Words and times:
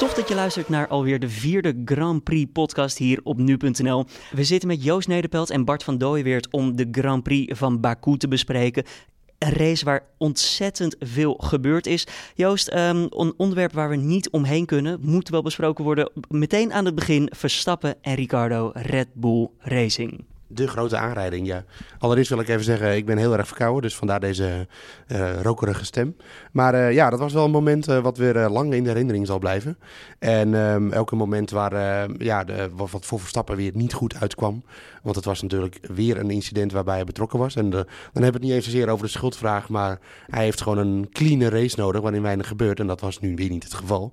Tof 0.00 0.14
dat 0.14 0.28
je 0.28 0.34
luistert 0.34 0.68
naar 0.68 0.88
alweer 0.88 1.18
de 1.18 1.28
vierde 1.28 1.82
Grand 1.84 2.24
Prix 2.24 2.50
podcast 2.52 2.98
hier 2.98 3.20
op 3.22 3.38
nu.nl. 3.38 4.04
We 4.32 4.44
zitten 4.44 4.68
met 4.68 4.84
Joost 4.84 5.08
Nederpelt 5.08 5.50
en 5.50 5.64
Bart 5.64 5.84
van 5.84 5.98
Dooyeweert 5.98 6.50
om 6.50 6.76
de 6.76 6.88
Grand 6.90 7.22
Prix 7.22 7.58
van 7.58 7.80
Baku 7.80 8.16
te 8.16 8.28
bespreken. 8.28 8.84
Een 9.38 9.52
race 9.52 9.84
waar 9.84 10.06
ontzettend 10.18 10.96
veel 10.98 11.34
gebeurd 11.34 11.86
is. 11.86 12.06
Joost, 12.34 12.72
um, 12.72 13.06
een 13.10 13.34
onderwerp 13.36 13.72
waar 13.72 13.88
we 13.88 13.96
niet 13.96 14.30
omheen 14.30 14.66
kunnen, 14.66 14.98
moet 15.02 15.28
wel 15.28 15.42
besproken 15.42 15.84
worden. 15.84 16.10
Meteen 16.28 16.72
aan 16.72 16.84
het 16.84 16.94
begin 16.94 17.32
Verstappen 17.36 18.02
en 18.02 18.14
Ricardo 18.14 18.70
Red 18.74 19.08
Bull 19.14 19.48
Racing 19.58 20.24
de 20.52 20.68
grote 20.68 20.96
aanrijding, 20.96 21.46
ja. 21.46 21.64
Allereerst 21.98 22.30
wil 22.30 22.40
ik 22.40 22.48
even 22.48 22.64
zeggen, 22.64 22.96
ik 22.96 23.06
ben 23.06 23.18
heel 23.18 23.36
erg 23.36 23.46
verkouden, 23.46 23.82
dus 23.82 23.96
vandaar 23.96 24.20
deze 24.20 24.66
uh, 25.08 25.40
rokerige 25.42 25.84
stem. 25.84 26.16
Maar 26.52 26.74
uh, 26.74 26.92
ja, 26.92 27.10
dat 27.10 27.18
was 27.18 27.32
wel 27.32 27.44
een 27.44 27.50
moment 27.50 27.88
uh, 27.88 27.98
wat 27.98 28.18
weer 28.18 28.48
lang 28.48 28.72
in 28.72 28.82
de 28.82 28.88
herinnering 28.88 29.26
zal 29.26 29.38
blijven. 29.38 29.78
En 30.18 30.54
um, 30.54 30.92
elke 30.92 31.16
moment 31.16 31.50
waar 31.50 32.08
ja, 32.18 32.44
de, 32.44 32.68
wat 32.74 33.06
voor 33.06 33.20
Verstappen 33.20 33.56
weer 33.56 33.70
niet 33.74 33.92
goed 33.92 34.14
uitkwam. 34.20 34.62
Want 35.02 35.16
het 35.16 35.24
was 35.24 35.42
natuurlijk 35.42 35.78
weer 35.94 36.18
een 36.18 36.30
incident 36.30 36.72
waarbij 36.72 36.94
hij 36.94 37.04
betrokken 37.04 37.38
was. 37.38 37.56
En 37.56 37.70
dan 37.70 37.86
hebben 38.12 38.22
we 38.22 38.26
het 38.26 38.42
niet 38.42 38.52
eens 38.52 38.64
zozeer 38.64 38.88
over 38.88 39.04
de 39.04 39.10
schuldvraag, 39.10 39.68
maar 39.68 39.98
hij 40.26 40.44
heeft 40.44 40.60
gewoon 40.60 40.78
een 40.78 41.08
clean 41.12 41.42
race 41.42 41.80
nodig 41.80 42.00
waarin 42.00 42.22
weinig 42.22 42.48
gebeurt. 42.48 42.80
En 42.80 42.86
dat 42.86 43.00
was 43.00 43.20
nu 43.20 43.34
weer 43.34 43.50
niet 43.50 43.64
het 43.64 43.74
geval. 43.74 44.12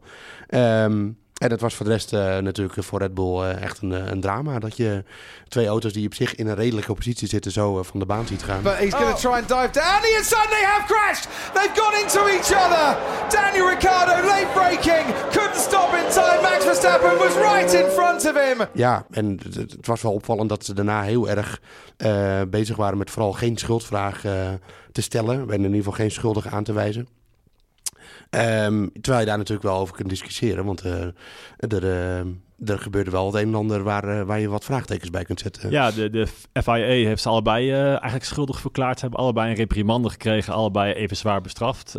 Um, 0.50 1.18
en 1.38 1.50
dat 1.50 1.62
was 1.62 1.76
voor 1.76 1.86
de 1.86 1.92
rest 1.92 2.14
uh, 2.14 2.38
natuurlijk 2.38 2.84
voor 2.84 3.00
Red 3.00 3.14
Bull 3.14 3.42
uh, 3.42 3.62
echt 3.62 3.82
een, 3.82 3.92
een, 3.92 4.22
drama. 4.22 4.60
Dat 4.60 4.78
je 4.78 5.04
twee 5.48 5.68
auto's 5.68 5.94
die 5.94 6.06
op 6.06 6.14
zich 6.14 6.36
in 6.36 6.48
een 6.48 6.56
redelijke 6.56 6.94
positie 6.94 7.28
zitten 7.28 7.52
zo 7.52 7.78
uh, 7.78 7.84
van 7.84 8.00
de 8.00 8.06
baan 8.06 8.28
ziet 8.28 8.44
gaan. 8.44 8.62
But 8.62 8.78
he's 8.78 8.94
going 8.94 9.16
to 9.16 9.30
oh. 9.30 9.34
try 9.34 9.40
and 9.40 9.48
dive 9.48 9.72
down. 9.72 10.16
And 10.18 10.26
suddenly 10.26 10.64
have 10.64 10.94
crashed. 10.94 11.28
They've 11.54 11.82
gone 11.82 12.02
into 12.02 12.26
each 12.26 12.52
other. 12.64 12.98
Daniel 13.30 13.70
Ricciardo 13.70 14.28
late 14.28 14.48
braking. 14.54 15.06
Couldn't 15.32 15.62
stop 15.62 15.94
in 15.94 16.12
time. 16.12 16.42
Max 16.42 16.66
Verstappen 16.66 17.18
was 17.18 17.36
right 17.36 17.74
in 17.74 17.90
front 17.92 18.26
of 18.26 18.34
him. 18.34 18.68
Ja, 18.74 19.06
en 19.12 19.40
het 19.54 19.88
was 19.88 20.02
wel 20.02 20.14
opvallend 20.14 20.50
dat 20.50 20.66
ze 20.66 20.74
daarna 20.74 21.02
heel 21.02 21.30
erg 21.30 21.60
bezig 22.50 22.76
waren 22.76 22.98
met 22.98 23.12
vooral 23.12 23.34
geen 23.34 23.58
schuldvraag 23.58 24.22
te 24.92 25.02
stellen. 25.02 25.40
En 25.40 25.56
in 25.56 25.64
ieder 25.64 25.78
geval 25.78 25.94
geen 25.94 26.12
schuldige 26.12 26.50
aan 26.50 26.64
te 26.64 26.74
wijzen. 26.74 27.17
Um, 28.30 28.92
terwijl 29.02 29.20
je 29.20 29.26
daar 29.26 29.38
natuurlijk 29.38 29.68
wel 29.68 29.78
over 29.78 29.96
kunt 29.96 30.10
discussiëren. 30.10 30.66
Want 30.66 30.86
uh, 30.86 31.02
er, 31.58 31.84
uh, 31.84 32.20
er 32.70 32.80
gebeurde 32.80 33.12
wel 33.12 33.26
het 33.26 33.36
een 33.36 33.48
en 33.48 33.56
ander 33.56 33.84
waar, 33.84 34.20
uh, 34.20 34.22
waar 34.22 34.40
je 34.40 34.48
wat 34.48 34.64
vraagtekens 34.64 35.10
bij 35.10 35.24
kunt 35.24 35.40
zetten. 35.40 35.72
Ja, 35.72 35.92
de, 35.92 36.10
de 36.10 36.28
FIA 36.54 37.08
heeft 37.08 37.22
ze 37.22 37.30
allebei 37.30 37.72
eigenlijk 37.72 38.24
schuldig 38.24 38.60
verklaard. 38.60 38.96
Ze 38.96 39.02
hebben 39.02 39.20
allebei 39.20 39.50
een 39.50 39.56
reprimande 39.56 40.10
gekregen. 40.10 40.54
Allebei 40.54 40.94
even 40.94 41.18
zwaar 41.18 41.42
bestraft. 41.42 41.96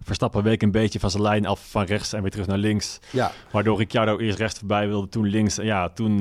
Verstappen 0.00 0.42
week 0.42 0.62
een 0.62 0.70
beetje 0.70 1.00
van 1.00 1.10
zijn 1.10 1.22
lijn 1.22 1.46
af 1.46 1.70
van 1.70 1.84
rechts 1.84 2.12
en 2.12 2.22
weer 2.22 2.30
terug 2.30 2.46
naar 2.46 2.58
links. 2.58 2.98
Ja. 3.10 3.32
Waardoor 3.50 3.78
Ricciardo 3.78 4.18
eerst 4.18 4.38
rechts 4.38 4.58
voorbij 4.58 4.88
wilde, 4.88 5.08
toen 5.08 5.26
links. 5.26 5.58
En 5.58 5.64
ja, 5.64 5.88
toen, 5.88 6.18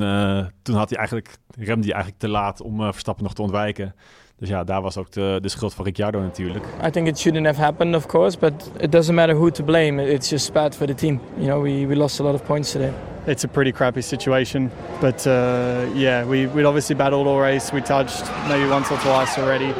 toen 0.62 0.76
had 0.76 0.90
hij 0.90 0.98
eigenlijk, 0.98 1.38
remde 1.58 1.86
hij 1.86 1.94
eigenlijk 1.94 2.18
te 2.18 2.30
laat 2.30 2.62
om 2.62 2.92
Verstappen 2.92 3.24
nog 3.24 3.34
te 3.34 3.42
ontwijken. 3.42 3.96
Dus 4.38 4.50
ja, 4.50 4.64
daar 4.64 4.82
was 4.82 4.98
ook 4.98 5.12
de, 5.12 5.40
de 5.42 5.50
schuld 5.50 5.74
van 5.74 5.86
Ricciardo 5.86 6.20
natuurlijk. 6.20 6.66
I 6.86 6.90
think 6.90 7.08
it 7.08 7.20
shouldn't 7.20 7.46
have 7.46 7.62
happened, 7.62 7.96
of 7.96 8.06
course, 8.06 8.38
but 8.38 8.72
it 8.80 8.92
doesn't 8.92 9.16
matter 9.16 9.36
who 9.36 9.52
to 9.52 9.64
blame. 9.64 10.14
It's 10.14 10.30
just 10.30 10.54
bad 10.54 10.76
for 10.76 10.88
the 10.88 10.94
team. 10.94 11.22
You 11.38 11.48
know, 11.48 11.62
we, 11.62 11.86
we 11.86 11.96
lost 11.96 12.20
a 12.20 12.24
lot 12.24 12.34
of 12.34 12.44
points 12.44 12.72
today. 12.72 12.94
It's 13.28 13.44
a 13.44 13.48
pretty 13.48 13.72
crappy 13.72 14.02
situation, 14.02 14.72
but 15.02 15.26
uh, 15.26 15.88
yeah, 15.96 16.28
we 16.28 16.48
we 16.48 16.64
obviously 16.66 16.96
battled 16.96 17.28
all 17.28 17.40
race. 17.40 17.74
We 17.74 17.82
touched 17.82 18.24
maybe 18.48 18.70
once 18.70 18.92
or 18.92 19.00
twice 19.00 19.40
already, 19.40 19.74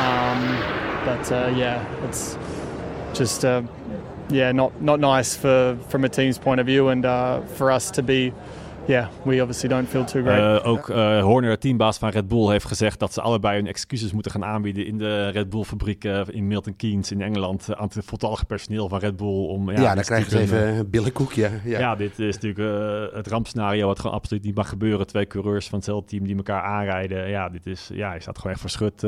um, 0.00 0.58
but 1.04 1.30
uh, 1.30 1.52
yeah, 1.56 1.84
it's 2.08 2.36
just 3.12 3.44
uh, 3.44 3.62
yeah, 4.28 4.50
not 4.52 4.72
not 4.80 4.98
nice 4.98 5.36
for 5.36 5.76
from 5.88 6.04
a 6.04 6.08
team's 6.08 6.38
point 6.38 6.60
of 6.60 6.66
view, 6.66 6.88
and 6.88 7.04
uh, 7.04 7.42
for 7.56 7.70
us 7.70 7.90
to 7.90 8.02
be 8.02 8.32
yeah, 8.90 9.08
we 9.22 9.40
obviously 9.40 9.68
don't 9.68 9.88
feel 9.88 10.04
too 10.04 10.22
great. 10.22 10.62
Uh, 10.62 10.68
ook 10.68 10.88
uh, 10.88 11.22
Horner, 11.22 11.58
teambaas 11.58 11.98
van 11.98 12.08
Red 12.08 12.28
Bull, 12.28 12.50
heeft 12.50 12.64
gezegd 12.64 12.98
dat 12.98 13.12
ze 13.12 13.20
allebei 13.20 13.56
hun 13.56 13.66
excuses 13.66 14.12
moeten 14.12 14.32
gaan 14.32 14.44
aanbieden 14.44 14.86
in 14.86 14.98
de 14.98 15.28
Red 15.28 15.50
Bull 15.50 15.62
fabriek 15.62 16.04
uh, 16.04 16.20
in 16.28 16.46
Milton 16.46 16.76
Keynes 16.76 17.10
in 17.10 17.22
Engeland 17.22 17.74
aan 17.74 17.90
het 17.92 18.04
voltallige 18.04 18.44
personeel 18.44 18.88
van 18.88 18.98
Red 18.98 19.16
Bull. 19.16 19.46
Om, 19.46 19.70
ja, 19.70 19.80
ja 19.80 19.94
dan 19.94 20.04
krijgen 20.04 20.30
ze 20.30 20.38
even 20.38 20.68
een 20.68 20.90
billenkoekje. 20.90 21.50
Ja. 21.64 21.78
ja, 21.78 21.96
dit 21.96 22.18
is 22.18 22.38
natuurlijk 22.38 23.14
het 23.14 23.26
rampscenario 23.26 23.86
wat 23.86 24.00
gewoon 24.00 24.16
absoluut 24.16 24.44
niet 24.44 24.54
mag 24.54 24.68
gebeuren. 24.68 25.06
Twee 25.06 25.26
coureurs 25.26 25.68
van 25.68 25.78
hetzelfde 25.78 26.08
team 26.08 26.24
die 26.24 26.36
elkaar 26.36 26.62
aanrijden. 26.62 27.28
Ja, 27.28 27.48
dit 27.48 27.66
is, 27.66 27.90
ja, 27.92 28.14
je 28.14 28.20
staat 28.20 28.36
gewoon 28.36 28.52
echt 28.52 28.60
verschut 28.60 29.00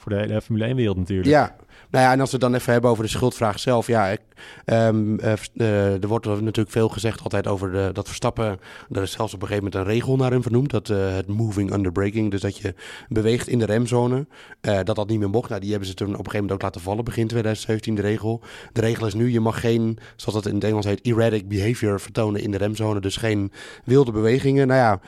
voor 0.00 0.12
de 0.12 0.18
hele 0.18 0.40
Formule 0.40 0.64
1 0.64 0.76
wereld 0.76 0.96
natuurlijk. 0.96 1.28
Ja, 1.28 1.56
nou 1.90 2.04
ja, 2.04 2.12
en 2.12 2.20
als 2.20 2.30
we 2.30 2.36
het 2.36 2.44
dan 2.44 2.54
even 2.54 2.72
hebben 2.72 2.90
over 2.90 3.04
de 3.04 3.10
schuldvraag 3.10 3.58
zelf. 3.58 3.86
Ja, 3.86 4.06
ik, 4.06 4.20
um, 4.64 5.18
uh, 5.20 6.02
er 6.02 6.08
wordt 6.08 6.26
natuurlijk 6.26 6.70
veel 6.70 6.88
gezegd 6.88 7.22
altijd 7.22 7.46
over 7.46 7.72
de, 7.72 7.90
dat 7.92 8.06
Verstappen. 8.06 8.60
Er 8.90 9.02
is 9.02 9.12
zelfs 9.12 9.34
op 9.34 9.42
een 9.42 9.46
gegeven 9.46 9.70
moment 9.70 9.74
een 9.74 9.94
regel 9.94 10.16
naar 10.16 10.30
hem 10.30 10.42
vernoemd. 10.42 10.70
Dat, 10.70 10.88
uh, 10.88 11.14
het 11.14 11.26
moving 11.26 11.72
under 11.72 11.92
braking. 11.92 12.30
Dus 12.30 12.40
dat 12.40 12.56
je 12.56 12.74
beweegt 13.08 13.48
in 13.48 13.58
de 13.58 13.64
remzone. 13.64 14.26
Dat 14.60 14.96
dat 14.96 15.08
niet 15.08 15.18
meer 15.18 15.30
mocht. 15.30 15.48
Nou, 15.48 15.60
die 15.60 15.70
hebben 15.70 15.88
ze 15.88 15.94
toen 15.94 16.08
op 16.08 16.12
een 16.12 16.24
gegeven 16.24 16.40
moment 16.40 16.56
ook 16.56 16.62
laten 16.62 16.80
vallen. 16.80 17.04
Begin 17.04 17.26
2017 17.26 17.94
de 17.94 18.02
regel. 18.02 18.42
De 18.72 18.80
regel 18.80 19.06
is 19.06 19.14
nu, 19.14 19.30
je 19.30 19.40
mag 19.40 19.60
geen, 19.60 19.98
zoals 20.16 20.34
dat 20.34 20.46
in 20.46 20.54
het 20.54 20.64
Engels 20.64 20.84
heet, 20.84 21.00
erratic 21.00 21.48
behavior 21.48 22.00
vertonen 22.00 22.42
in 22.42 22.50
de 22.50 22.58
remzone. 22.58 23.00
Dus 23.00 23.16
geen 23.16 23.52
wilde 23.84 24.12
bewegingen. 24.12 24.66
Nou 24.66 24.80
ja, 24.80 25.00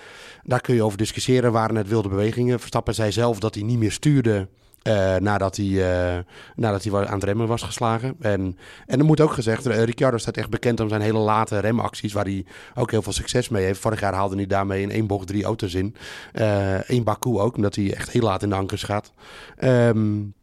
daar 0.43 0.60
kun 0.60 0.75
je 0.75 0.82
over 0.82 0.99
discussiëren. 0.99 1.53
Waren 1.53 1.76
het 1.76 1.88
wilde 1.88 2.09
bewegingen? 2.09 2.59
Verstappen 2.59 2.94
zei 2.94 3.12
zelf 3.12 3.38
dat 3.38 3.54
hij 3.54 3.64
niet 3.64 3.78
meer 3.78 3.93
stuurde 3.93 4.49
uh, 4.88 5.16
nadat, 5.16 5.56
hij, 5.56 5.66
uh, 5.66 6.19
nadat 6.56 6.84
hij 6.84 7.06
aan 7.06 7.15
het 7.15 7.25
remmen 7.25 7.47
was 7.47 7.62
geslagen. 7.62 8.15
En, 8.20 8.59
en 8.87 8.98
er 8.98 9.04
moet 9.04 9.20
ook 9.20 9.32
gezegd, 9.32 9.66
uh, 9.66 9.82
Ricciardo 9.82 10.19
staat 10.19 10.37
echt 10.37 10.50
bekend 10.50 10.81
om 10.81 10.88
zijn 10.88 11.00
hele 11.00 11.19
late 11.19 11.59
remacties, 11.59 12.12
waar 12.12 12.25
hij 12.25 12.44
ook 12.75 12.91
heel 12.91 13.03
veel 13.03 13.12
succes 13.12 13.48
mee 13.48 13.65
heeft. 13.65 13.81
Vorig 13.81 14.00
jaar 14.00 14.15
haalde 14.15 14.37
hij 14.37 14.47
daarmee 14.47 14.82
in 14.82 14.91
één 14.91 15.06
bocht 15.06 15.26
drie 15.26 15.44
auto's 15.44 15.75
in. 15.75 15.94
Eén 16.87 17.04
Baku 17.04 17.38
ook, 17.38 17.56
omdat 17.56 17.75
hij 17.75 17.94
echt 17.94 18.10
heel 18.10 18.22
laat 18.22 18.43
in 18.43 18.48
de 18.48 18.54
ankers 18.54 18.82
gaat. 18.82 19.12
Um, 19.65 20.34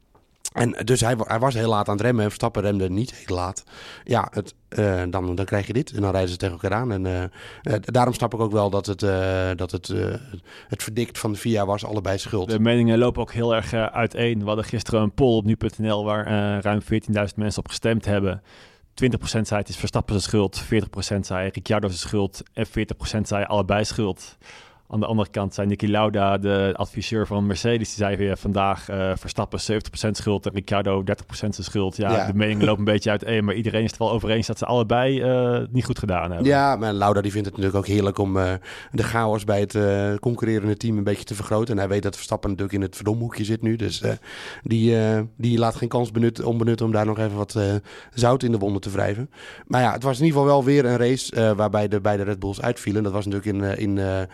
en 0.54 0.72
dus 0.86 1.02
hij, 1.02 1.16
hij, 1.18 1.40
was 1.40 1.54
heel 1.54 1.70
laat 1.70 1.88
aan 1.88 1.94
het 1.94 2.06
remmen 2.06 2.24
en 2.24 2.30
Verstappen 2.30 2.62
remde 2.62 2.90
niet 2.90 3.16
heel 3.16 3.36
laat. 3.36 3.64
Ja, 4.04 4.28
het, 4.32 4.54
uh, 4.70 5.04
dan, 5.10 5.36
dan 5.36 5.46
krijg 5.46 5.68
je 5.68 5.74
dit 5.74 5.92
en 5.92 6.02
dan 6.02 6.12
rijden 6.12 6.30
ze 6.30 6.38
tegen 6.38 6.54
elkaar 6.54 6.78
aan. 6.78 6.92
En 6.92 7.06
uh, 7.06 7.22
uh, 7.22 7.74
daarom 7.82 8.14
snap 8.14 8.34
ik 8.34 8.40
ook 8.40 8.52
wel 8.52 8.70
dat 8.70 8.86
het, 8.86 9.00
dat 9.58 9.72
het, 9.72 9.94
het 10.68 10.84
verdikt 10.84 11.18
van 11.18 11.32
de 11.32 11.38
VIA 11.38 11.66
was 11.66 11.86
allebei 11.86 12.18
schuld. 12.18 12.50
De 12.50 12.59
meningen 12.59 12.98
lopen 12.98 13.22
ook 13.22 13.32
heel 13.32 13.56
erg 13.56 13.74
uiteen. 13.74 14.40
We 14.40 14.46
hadden 14.46 14.66
gisteren 14.66 15.02
een 15.02 15.14
poll 15.14 15.38
op 15.38 15.46
nu.nl 15.46 16.04
waar 16.04 16.26
ruim 16.62 16.82
14.000 16.82 16.88
mensen 17.36 17.59
op 17.59 17.68
gestemd 17.68 18.06
hebben. 18.06 18.42
20% 19.04 19.12
zei 19.22 19.59
het 19.59 19.70
is 19.70 19.78
Verstappen 19.78 20.22
zijn 20.22 20.30
schuld, 20.30 20.64
40% 21.16 21.20
zei 21.20 21.50
Ricciardo 21.50 21.88
zijn 21.88 22.00
schuld 22.00 22.44
en 22.54 22.68
40% 22.68 22.72
zei 23.22 23.46
allebei 23.46 23.86
schuld. 23.86 24.38
Aan 24.92 25.00
de 25.00 25.06
andere 25.06 25.30
kant 25.30 25.54
zei 25.54 25.68
Nicky 25.68 25.86
Lauda, 25.86 26.38
de 26.38 26.74
adviseur 26.76 27.28
van 27.28 27.48
Mercedes, 27.48 27.88
die 27.88 27.98
zei 27.98 28.16
weer 28.16 28.38
vandaag 28.38 28.90
uh, 28.90 29.12
Verstappen 29.16 29.60
70% 29.60 30.10
schuld 30.12 30.46
en 30.46 30.54
Ricciardo 30.54 31.04
30% 31.04 31.06
zijn 31.30 31.54
schuld. 31.54 31.98
Ja, 31.98 32.26
de 32.26 32.34
meningen 32.34 32.66
lopen 32.66 32.80
een 32.80 32.92
beetje 32.94 33.10
uit 33.10 33.42
maar 33.42 33.54
iedereen 33.54 33.84
is 33.84 33.90
het 33.90 34.00
wel 34.00 34.12
over 34.12 34.30
eens 34.30 34.48
dat 34.48 34.58
ze 34.58 34.66
allebei 34.66 35.24
uh, 35.24 35.68
niet 35.70 35.86
goed 35.86 36.00
gedaan 36.00 36.30
hebben. 36.32 36.48
Ja, 36.48 36.76
maar 36.76 36.94
Lauda 36.94 37.22
die 37.22 37.32
vindt 37.32 37.48
het 37.48 37.58
natuurlijk 37.58 37.86
ook 37.86 37.94
heerlijk 37.94 38.18
om 38.18 38.38
uh, 38.38 38.54
de 38.92 39.04
chaos 39.04 39.44
bij 39.44 39.60
het 39.60 39.78
concurrerende 40.20 40.78
team 40.78 40.98
een 40.98 41.04
beetje 41.04 41.24
te 41.24 41.36
vergroten. 41.36 41.74
En 41.74 41.80
hij 41.80 41.90
weet 41.90 42.04
dat 42.04 42.16
Verstappen 42.16 42.50
natuurlijk 42.50 42.78
in 42.78 42.84
het 42.84 42.96
verdomhoekje 42.96 43.44
zit 43.44 43.62
nu, 43.62 43.76
dus 43.76 44.04
die, 44.64 44.97
die 45.38 45.58
laat 45.58 45.76
geen 45.76 45.90
kans 45.90 46.12
benut, 46.12 46.44
onbenut 46.44 46.82
om 46.82 46.92
daar 46.92 47.06
nog 47.06 47.20
even 47.20 47.38
wat 47.38 47.59
zout 48.14 48.44
in 48.44 48.52
de 48.52 48.58
wonden 48.58 48.82
te 48.82 48.90
wrijven. 48.90 49.30
Maar 49.68 49.82
ja, 49.82 49.92
het 49.92 50.03
was 50.03 50.20
in 50.20 50.26
ieder 50.26 50.40
geval 50.40 50.56
wel 50.56 50.66
weer 50.66 50.85
een 50.85 50.97
race 50.97 51.56
waarbij 51.56 51.88
de 51.88 52.02
beide 52.02 52.24
Red 52.24 52.40
Bulls 52.40 52.62
uitvielen. 52.62 53.03
Dat 53.03 53.12
was 53.12 53.26
natuurlijk 53.26 53.78
in, 53.78 53.97
in 53.97 54.28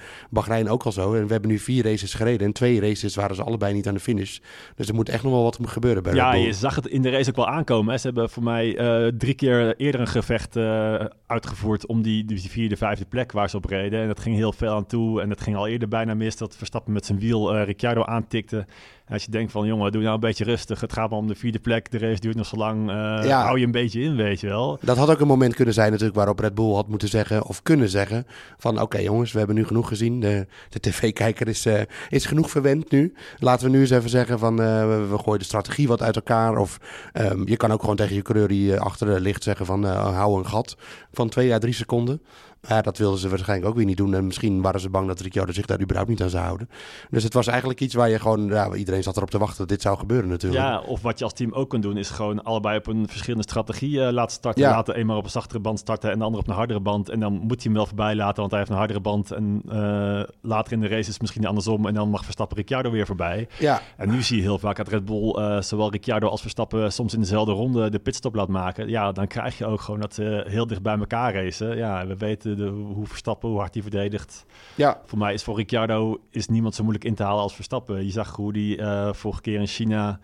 Bahrein 0.47 0.69
ook 0.69 0.83
al 0.83 0.91
zo. 0.91 1.13
En 1.13 1.25
we 1.25 1.31
hebben 1.31 1.51
nu 1.51 1.59
vier 1.59 1.83
races 1.83 2.13
gereden. 2.13 2.47
En 2.47 2.53
twee 2.53 2.79
races 2.79 3.15
waren 3.15 3.35
ze 3.35 3.43
allebei 3.43 3.73
niet 3.73 3.87
aan 3.87 3.93
de 3.93 3.99
finish. 3.99 4.39
Dus 4.75 4.87
er 4.87 4.95
moet 4.95 5.09
echt 5.09 5.23
nog 5.23 5.31
wel 5.31 5.43
wat 5.43 5.59
gebeuren 5.61 6.03
bij 6.03 6.13
Ja, 6.13 6.33
je 6.33 6.53
zag 6.53 6.75
het 6.75 6.87
in 6.87 7.01
de 7.01 7.09
race 7.09 7.29
ook 7.29 7.35
wel 7.35 7.47
aankomen. 7.47 7.99
Ze 7.99 8.05
hebben 8.07 8.29
voor 8.29 8.43
mij 8.43 8.79
uh, 8.79 9.11
drie 9.17 9.33
keer 9.33 9.75
eerder 9.75 10.01
een 10.01 10.07
gevecht 10.07 10.55
uh, 10.55 11.05
uitgevoerd 11.27 11.85
om 11.85 12.01
die, 12.01 12.25
die 12.25 12.39
vierde, 12.49 12.77
vijfde 12.77 13.05
plek 13.05 13.31
waar 13.31 13.49
ze 13.49 13.57
op 13.57 13.65
reden. 13.65 14.01
En 14.01 14.07
dat 14.07 14.19
ging 14.19 14.35
heel 14.35 14.53
veel 14.53 14.73
aan 14.73 14.85
toe. 14.85 15.21
En 15.21 15.29
het 15.29 15.41
ging 15.41 15.55
al 15.55 15.67
eerder 15.67 15.87
bijna 15.87 16.13
mis 16.13 16.37
dat 16.37 16.55
Verstappen 16.57 16.93
met 16.93 17.05
zijn 17.05 17.19
wiel 17.19 17.55
uh, 17.55 17.63
Ricciardo 17.63 18.03
aantikte. 18.03 18.65
En 19.05 19.13
als 19.13 19.23
je 19.23 19.31
denkt 19.31 19.51
van, 19.51 19.67
jongen, 19.67 19.91
doe 19.91 20.01
nou 20.01 20.13
een 20.13 20.19
beetje 20.19 20.43
rustig. 20.43 20.81
Het 20.81 20.93
gaat 20.93 21.09
maar 21.09 21.19
om 21.19 21.27
de 21.27 21.35
vierde 21.35 21.59
plek. 21.59 21.91
De 21.91 21.97
race 21.97 22.19
duurt 22.19 22.35
nog 22.35 22.45
zo 22.45 22.55
lang. 22.55 22.89
eh, 22.89 22.95
Ja. 23.23 23.43
Hou 23.43 23.59
je 23.59 23.65
een 23.65 23.71
beetje 23.71 24.01
in, 24.01 24.15
weet 24.15 24.39
je 24.39 24.47
wel. 24.47 24.77
Dat 24.81 24.97
had 24.97 25.09
ook 25.09 25.19
een 25.19 25.27
moment 25.27 25.55
kunnen 25.55 25.73
zijn 25.73 25.89
natuurlijk 25.89 26.17
waarop 26.17 26.39
Red 26.39 26.55
Bull 26.55 26.73
had 26.73 26.87
moeten 26.87 27.07
zeggen 27.07 27.43
of 27.45 27.61
kunnen 27.63 27.89
zeggen 27.89 28.25
van 28.57 28.81
oké 28.81 28.97
jongens, 28.97 29.31
we 29.31 29.37
hebben 29.37 29.55
nu 29.55 29.65
genoeg 29.65 29.87
gezien. 29.87 30.19
De, 30.19 30.47
de 30.69 30.79
tv-kijker 30.79 31.47
is, 31.47 31.65
eh, 31.65 31.81
is 32.09 32.25
genoeg 32.25 32.49
verwend 32.49 32.91
nu. 32.91 33.13
Laten 33.39 33.65
we 33.65 33.71
nu 33.71 33.79
eens 33.79 33.89
even 33.89 34.09
zeggen 34.09 34.39
van 34.39 34.61
eh, 34.61 34.87
we, 34.87 35.07
we 35.09 35.17
gooien 35.17 35.39
de 35.39 35.45
strategie 35.45 35.87
wat 35.87 36.01
uit 36.01 36.15
elkaar. 36.15 36.57
Of 36.57 36.79
ehm, 37.13 37.41
je 37.47 37.57
kan 37.57 37.71
ook 37.71 37.81
gewoon 37.81 37.95
tegen 37.95 38.15
je 38.15 38.21
coureur 38.21 38.47
die 38.47 38.79
achter 38.79 39.07
de 39.07 39.19
ligt 39.19 39.43
zeggen 39.43 39.65
van 39.65 39.83
hou 39.85 40.37
een 40.39 40.47
gat 40.47 40.77
van 41.11 41.29
twee 41.29 41.53
à 41.53 41.57
drie 41.57 41.73
seconden. 41.73 42.21
Ja, 42.67 42.81
dat 42.81 42.97
wilden 42.97 43.19
ze 43.19 43.29
waarschijnlijk 43.29 43.69
ook 43.69 43.75
weer 43.75 43.85
niet 43.85 43.97
doen. 43.97 44.13
En 44.13 44.25
misschien 44.25 44.61
waren 44.61 44.79
ze 44.79 44.89
bang 44.89 45.07
dat 45.07 45.19
Ricciardo 45.19 45.51
zich 45.51 45.65
daar 45.65 45.81
überhaupt 45.81 46.09
niet 46.09 46.21
aan 46.21 46.29
zou 46.29 46.43
houden. 46.43 46.69
Dus 47.09 47.23
het 47.23 47.33
was 47.33 47.47
eigenlijk 47.47 47.81
iets 47.81 47.93
waar 47.93 48.09
je 48.09 48.19
gewoon... 48.19 48.47
Ja, 48.47 48.73
iedereen 48.73 49.03
zat 49.03 49.17
erop 49.17 49.29
te 49.29 49.37
wachten 49.37 49.57
dat 49.57 49.67
dit 49.67 49.81
zou 49.81 49.97
gebeuren 49.97 50.29
natuurlijk. 50.29 50.63
Ja, 50.63 50.79
of 50.79 51.01
wat 51.01 51.17
je 51.17 51.23
als 51.23 51.33
team 51.33 51.53
ook 51.53 51.69
kan 51.69 51.81
doen, 51.81 51.97
is 51.97 52.09
gewoon 52.09 52.43
allebei 52.43 52.77
op 52.77 52.87
een 52.87 53.07
verschillende 53.07 53.43
strategie 53.43 54.05
eh, 54.05 54.11
laten 54.11 54.35
starten. 54.35 54.63
Ja. 54.63 54.69
Laten 54.69 54.95
eenmaal 54.95 55.17
op 55.17 55.23
een 55.23 55.29
zachtere 55.29 55.59
band 55.59 55.79
starten 55.79 56.11
en 56.11 56.17
de 56.17 56.23
ander 56.23 56.39
op 56.39 56.47
een 56.47 56.53
hardere 56.53 56.79
band. 56.79 57.09
En 57.09 57.19
dan 57.19 57.33
moet 57.33 57.49
hij 57.49 57.63
hem 57.63 57.73
wel 57.73 57.85
voorbij 57.85 58.15
laten, 58.15 58.39
want 58.39 58.49
hij 58.49 58.59
heeft 58.59 58.71
een 58.71 58.77
hardere 58.77 58.99
band. 58.99 59.31
En 59.31 59.61
eh, 59.69 60.21
later 60.41 60.73
in 60.73 60.79
de 60.79 60.87
race 60.87 60.99
is 60.99 61.07
het 61.07 61.21
misschien 61.21 61.45
andersom. 61.45 61.87
En 61.87 61.93
dan 61.93 62.09
mag 62.09 62.23
Verstappen 62.23 62.57
Ricciardo 62.57 62.91
weer 62.91 63.05
voorbij. 63.05 63.47
ja. 63.59 63.81
En 63.97 64.09
nu 64.09 64.21
zie 64.21 64.37
je 64.37 64.41
heel 64.41 64.59
vaak 64.59 64.75
dat 64.75 64.87
Red 64.87 65.05
Bull 65.05 65.31
eh, 65.31 65.61
zowel 65.61 65.91
Ricciardo 65.91 66.27
als 66.27 66.41
Verstappen 66.41 66.91
soms 66.91 67.13
in 67.13 67.19
dezelfde 67.19 67.51
ronde 67.51 67.89
de 67.89 67.99
pitstop 67.99 68.35
laat 68.35 68.47
maken. 68.47 68.89
Ja, 68.89 69.11
dan 69.11 69.27
krijg 69.27 69.57
je 69.57 69.65
ook 69.65 69.81
gewoon 69.81 69.99
dat 69.99 70.13
ze 70.13 70.45
heel 70.47 70.67
dicht 70.67 70.81
bij 70.81 70.97
elkaar 70.97 71.33
racen. 71.33 71.77
Ja, 71.77 72.07
we 72.07 72.17
weten 72.17 72.54
de, 72.55 72.67
hoe 72.67 73.05
Verstappen, 73.05 73.49
hoe 73.49 73.59
hard 73.59 73.73
hij 73.73 73.83
verdedigt. 73.83 74.45
ja. 74.75 75.01
Voor 75.05 75.17
mij 75.17 75.33
is 75.33 75.43
voor 75.43 75.55
Ricciardo 75.55 76.21
is 76.29 76.47
niemand 76.47 76.75
zo 76.75 76.81
moeilijk 76.83 77.05
in 77.05 77.15
te 77.15 77.23
halen 77.23 77.41
als 77.41 77.55
Verstappen. 77.55 78.05
Je 78.05 78.11
zag 78.11 78.35
hoe 78.35 78.53
die 78.53 78.77
eh, 78.77 79.13
vorige 79.13 79.41
keer 79.41 79.59
in 79.59 79.67
China 79.67 80.19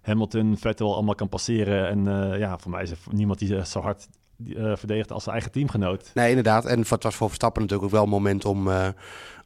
Hamilton, 0.00 0.56
Vettel 0.58 0.94
allemaal 0.94 1.14
kan 1.14 1.28
passeren. 1.28 1.88
En 1.88 2.32
eh, 2.32 2.38
ja, 2.38 2.58
voor 2.58 2.70
mij 2.70 2.82
is 2.82 2.90
er 2.90 2.98
niemand 3.10 3.38
die 3.38 3.66
zo 3.66 3.80
hard 3.80 4.08
eh, 4.56 4.72
verdedigt 4.76 5.12
als 5.12 5.22
zijn 5.22 5.34
eigen 5.34 5.52
teamgenoot. 5.52 6.10
Nee, 6.14 6.28
inderdaad. 6.28 6.64
En 6.64 6.78
het 6.78 7.02
was 7.02 7.14
voor 7.14 7.28
Verstappen 7.28 7.62
natuurlijk 7.62 7.88
ook 7.88 7.94
wel 7.94 8.04
een 8.04 8.10
moment 8.10 8.44
om, 8.44 8.68
eh, 8.68 8.88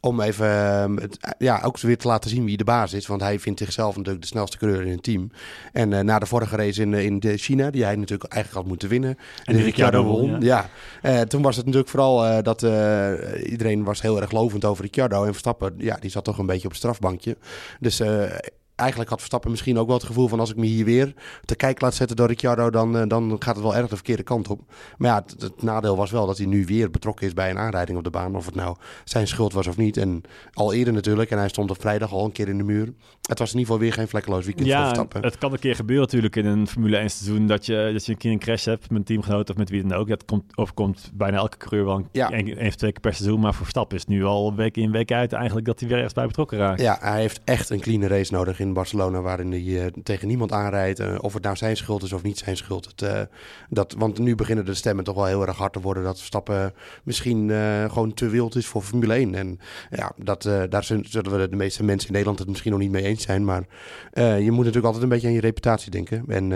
om 0.00 0.20
even 0.20 0.46
eh, 0.46 1.02
het, 1.02 1.34
ja, 1.38 1.60
ook 1.64 1.80
weer 1.80 1.98
te 1.98 2.06
laten 2.06 2.30
zien 2.30 2.44
wie 2.44 2.56
de 2.56 2.64
baas 2.64 2.92
is. 2.92 3.06
Want 3.06 3.20
hij 3.20 3.38
vindt 3.38 3.58
zichzelf 3.58 3.96
natuurlijk 3.96 4.22
de 4.22 4.28
snelste 4.28 4.58
coureur 4.58 4.82
in 4.82 4.90
het 4.90 5.02
team. 5.02 5.30
En 5.72 5.92
eh, 5.92 6.00
na 6.00 6.18
de 6.18 6.26
vorige 6.26 6.56
race 6.56 6.82
in, 6.82 6.94
eh, 6.94 7.04
in 7.04 7.20
de 7.20 7.36
China, 7.36 7.70
die 7.70 7.84
hij 7.84 7.96
natuurlijk 7.96 8.32
eigenlijk 8.32 8.62
had 8.62 8.70
moeten 8.70 8.88
winnen. 8.88 9.18
En, 9.44 9.54
die 9.54 9.64
Ricciardo 9.64 10.04
won, 10.04 10.40
Ja. 10.40 10.68
Eh, 11.02 11.20
toen 11.20 11.42
was 11.42 11.56
het 11.56 11.64
natuurlijk 11.64 11.90
vooral 11.90 12.26
eh, 12.26 12.42
dat 12.42 12.62
eh, 12.62 13.50
iedereen 13.50 13.84
was 13.84 14.02
heel 14.02 14.20
erg 14.20 14.30
lovend 14.30 14.64
over 14.64 14.84
Ricciardo. 14.84 15.24
En 15.24 15.30
Verstappen, 15.30 15.74
ja, 15.78 15.96
die 16.00 16.10
zat 16.10 16.24
toch 16.24 16.38
een 16.38 16.46
beetje 16.46 16.64
op 16.64 16.70
het 16.70 16.80
strafbankje. 16.80 17.36
Dus... 17.80 18.02
Eigenlijk 18.80 19.10
had 19.10 19.18
Verstappen 19.18 19.50
misschien 19.50 19.78
ook 19.78 19.86
wel 19.86 19.96
het 19.96 20.06
gevoel 20.06 20.28
van 20.28 20.40
als 20.40 20.50
ik 20.50 20.56
me 20.56 20.66
hier 20.66 20.84
weer 20.84 21.14
te 21.44 21.56
kijk 21.56 21.80
laat 21.80 21.94
zetten 21.94 22.16
door 22.16 22.26
Ricciardo, 22.26 22.70
dan, 22.70 22.96
eh, 22.98 23.08
dan 23.08 23.36
gaat 23.38 23.54
het 23.54 23.64
wel 23.64 23.76
erg 23.76 23.88
de 23.88 23.94
verkeerde 23.94 24.22
kant 24.22 24.48
op. 24.48 24.60
Maar 24.98 25.10
ja, 25.10 25.24
het, 25.26 25.42
het 25.42 25.62
nadeel 25.62 25.96
was 25.96 26.10
wel 26.10 26.26
dat 26.26 26.36
hij 26.38 26.46
nu 26.46 26.64
weer 26.64 26.90
betrokken 26.90 27.26
is 27.26 27.34
bij 27.34 27.50
een 27.50 27.58
aanrijding 27.58 27.98
op 27.98 28.04
de 28.04 28.10
baan. 28.10 28.36
Of 28.36 28.46
het 28.46 28.54
nou 28.54 28.76
zijn 29.04 29.26
schuld 29.26 29.52
was 29.52 29.66
of 29.66 29.76
niet. 29.76 29.96
En 29.96 30.22
al 30.52 30.72
eerder 30.72 30.92
natuurlijk. 30.92 31.30
En 31.30 31.38
hij 31.38 31.48
stond 31.48 31.70
op 31.70 31.80
vrijdag 31.80 32.12
al 32.12 32.24
een 32.24 32.32
keer 32.32 32.48
in 32.48 32.58
de 32.58 32.64
muur. 32.64 32.92
Het 33.28 33.38
was 33.38 33.52
in 33.52 33.58
ieder 33.58 33.72
geval 33.72 33.78
weer 33.78 33.92
geen 33.92 34.08
vlekkeloos 34.08 34.44
weekend 34.44 34.66
voor 34.66 34.76
Ja, 34.76 34.84
Verstappen. 34.84 35.22
het 35.22 35.38
kan 35.38 35.52
een 35.52 35.58
keer 35.58 35.74
gebeuren 35.74 36.04
natuurlijk 36.04 36.36
in 36.36 36.46
een 36.46 36.66
Formule 36.66 36.96
1 36.96 37.10
seizoen 37.10 37.46
dat 37.46 37.66
je, 37.66 37.90
dat 37.92 38.06
je 38.06 38.12
een 38.12 38.18
keer 38.18 38.30
een 38.32 38.38
crash 38.38 38.64
hebt 38.64 38.90
met 38.90 38.98
een 38.98 39.04
teamgenoot 39.04 39.50
of 39.50 39.56
met 39.56 39.70
wie 39.70 39.82
dan 39.86 39.98
ook. 39.98 40.08
Dat 40.08 40.24
komt, 40.24 40.44
overkomt 40.54 41.10
bijna 41.14 41.36
elke 41.36 41.56
coureur 41.56 41.84
wel 41.84 41.96
een, 41.96 42.06
Ja. 42.12 42.26
of 42.66 42.74
twee 42.74 42.92
keer 42.92 43.00
per 43.00 43.14
seizoen. 43.14 43.40
Maar 43.40 43.52
voor 43.52 43.62
Verstappen 43.62 43.96
is 43.96 44.06
nu 44.06 44.24
al 44.24 44.54
week 44.54 44.76
in 44.76 44.90
week 44.90 45.12
uit 45.12 45.32
eigenlijk 45.32 45.66
dat 45.66 45.78
hij 45.78 45.88
weer 45.88 45.96
ergens 45.96 46.14
bij 46.14 46.26
betrokken 46.26 46.58
raakt. 46.58 46.80
Ja, 46.80 46.96
hij 47.00 47.20
heeft 47.20 47.40
echt 47.44 47.70
een 47.70 47.80
clean 47.80 48.02
race 48.04 48.32
nodig 48.32 48.60
in 48.60 48.69
Barcelona. 48.72 49.20
Waarin 49.20 49.52
hij 49.52 49.84
eh, 49.84 49.86
tegen 50.02 50.28
niemand 50.28 50.52
aanrijdt. 50.52 50.98
eh, 50.98 51.14
of 51.20 51.34
het 51.34 51.42
nou 51.42 51.56
zijn 51.56 51.76
schuld 51.76 52.02
is 52.02 52.12
of 52.12 52.22
niet 52.22 52.38
zijn 52.38 52.56
schuld. 52.56 52.84
Het, 52.84 53.02
eh, 53.02 53.20
dat, 53.68 53.94
want 53.98 54.18
nu 54.18 54.34
beginnen 54.34 54.64
de 54.64 54.74
stemmen 54.74 55.04
toch 55.04 55.14
wel 55.14 55.24
heel 55.24 55.46
erg 55.46 55.56
hard 55.56 55.72
te 55.72 55.80
worden. 55.80 56.02
Dat 56.02 56.18
Verstappen 56.18 56.74
misschien 57.04 57.50
gewoon 57.90 58.14
te 58.14 58.28
wild 58.28 58.54
is 58.56 58.66
voor 58.66 58.82
Formule 58.82 59.14
1. 59.14 59.34
En 59.34 59.58
ja, 59.90 60.12
dat, 60.16 60.42
daar 60.42 60.84
zullen 60.84 61.38
we 61.38 61.48
de 61.48 61.56
meeste 61.56 61.84
mensen 61.84 62.06
in 62.06 62.12
Nederland 62.12 62.38
het 62.38 62.48
misschien 62.48 62.70
nog 62.70 62.80
niet 62.80 62.90
mee 62.90 63.04
eens 63.04 63.22
zijn. 63.22 63.44
Maar 63.44 63.64
je 64.14 64.50
moet 64.50 64.64
natuurlijk 64.64 64.84
altijd 64.84 65.02
een 65.02 65.08
beetje 65.08 65.26
aan 65.26 65.32
je 65.32 65.40
reputatie 65.40 65.90
denken. 65.90 66.24
En 66.28 66.52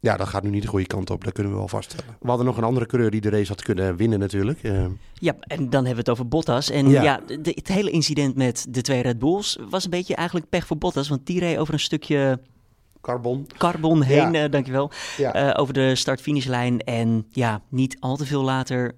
ja, 0.00 0.16
dat 0.16 0.28
gaat 0.28 0.42
nu 0.42 0.50
niet 0.50 0.62
de 0.62 0.68
goede 0.68 0.86
kant 0.86 1.10
op. 1.10 1.24
Dat 1.24 1.32
kunnen 1.32 1.52
we 1.52 1.58
wel 1.58 1.68
vaststellen. 1.68 2.04
We 2.20 2.28
hadden 2.28 2.46
nog 2.46 2.56
een 2.56 2.64
andere 2.64 2.86
coureur 2.86 3.10
die 3.10 3.20
de 3.20 3.30
race 3.30 3.48
had 3.48 3.62
kunnen 3.62 3.96
winnen 3.96 4.18
natuurlijk. 4.18 4.62
Eh, 4.62 4.84
Ja, 5.14 5.34
en 5.40 5.58
dan 5.70 5.84
hebben 5.84 6.04
we 6.04 6.10
het 6.10 6.10
over 6.10 6.28
Bottas. 6.28 6.70
En 6.70 6.88
Ja. 6.88 7.02
ja, 7.02 7.20
de- 7.26 7.52
het 7.54 7.68
hele 7.68 7.90
incident 7.90 8.34
met 8.36 8.66
de 8.68 8.80
twee 8.80 9.02
Red 9.02 9.18
Bulls 9.18 9.58
was 9.70 9.84
een 9.84 9.90
beetje 9.90 10.14
eigenlijk 10.14 10.48
pech 10.48 10.66
voor 10.66 10.78
Bottas. 10.78 11.08
Want 11.08 11.26
die 11.26 11.40
reed 11.40 11.58
over 11.58 11.74
een 11.74 11.80
stukje 11.80 12.40
Carbon. 13.00 13.46
carbon 13.56 14.02
heen, 14.02 14.32
Ja. 14.32 14.44
eh, 14.44 14.50
dankjewel. 14.50 14.90
Ja. 15.16 15.32
eh, 15.34 15.60
over 15.60 15.74
de 15.74 15.94
start-finishlijn. 15.94 16.80
En 16.80 17.26
ja, 17.30 17.62
niet 17.68 17.96
al 18.00 18.16
te 18.16 18.26
veel 18.26 18.42
later 18.42 18.94